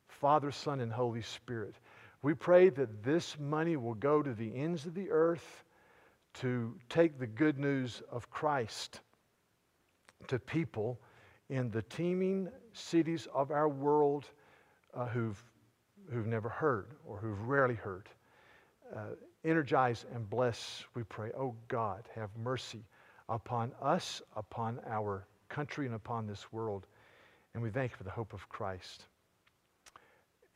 Father, 0.07 0.51
Son, 0.51 0.79
and 0.79 0.91
Holy 0.91 1.21
Spirit. 1.21 1.75
We 2.21 2.33
pray 2.33 2.69
that 2.69 3.03
this 3.03 3.38
money 3.39 3.77
will 3.77 3.93
go 3.93 4.21
to 4.21 4.33
the 4.33 4.55
ends 4.55 4.85
of 4.85 4.93
the 4.93 5.09
earth 5.11 5.63
to 6.35 6.75
take 6.89 7.19
the 7.19 7.27
good 7.27 7.57
news 7.57 8.01
of 8.11 8.29
Christ 8.29 9.01
to 10.27 10.39
people 10.39 10.99
in 11.49 11.71
the 11.71 11.81
teeming 11.83 12.49
cities 12.73 13.27
of 13.33 13.51
our 13.51 13.69
world 13.69 14.25
uh, 14.93 15.05
who've, 15.07 15.41
who've 16.11 16.27
never 16.27 16.49
heard 16.49 16.95
or 17.05 17.17
who've 17.17 17.47
rarely 17.47 17.75
heard. 17.75 18.09
Uh, 18.95 19.15
energize 19.43 20.05
and 20.13 20.29
bless, 20.29 20.83
we 20.95 21.03
pray. 21.03 21.31
Oh 21.38 21.55
God, 21.67 22.03
have 22.15 22.29
mercy 22.38 22.83
upon 23.30 23.71
us, 23.82 24.21
upon 24.36 24.80
our 24.88 25.25
country, 25.49 25.86
and 25.86 25.95
upon 25.95 26.28
this 26.28 26.51
world. 26.51 26.86
And 27.53 27.63
we 27.63 27.69
thank 27.69 27.91
you 27.91 27.97
for 27.97 28.03
the 28.03 28.11
hope 28.11 28.34
of 28.34 28.47
Christ. 28.49 29.05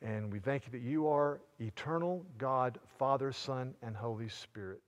And 0.00 0.32
we 0.32 0.40
thank 0.40 0.66
you 0.66 0.72
that 0.72 0.82
you 0.86 1.08
are 1.08 1.40
eternal 1.60 2.24
God, 2.38 2.78
Father, 2.98 3.32
Son, 3.32 3.74
and 3.82 3.96
Holy 3.96 4.28
Spirit. 4.28 4.82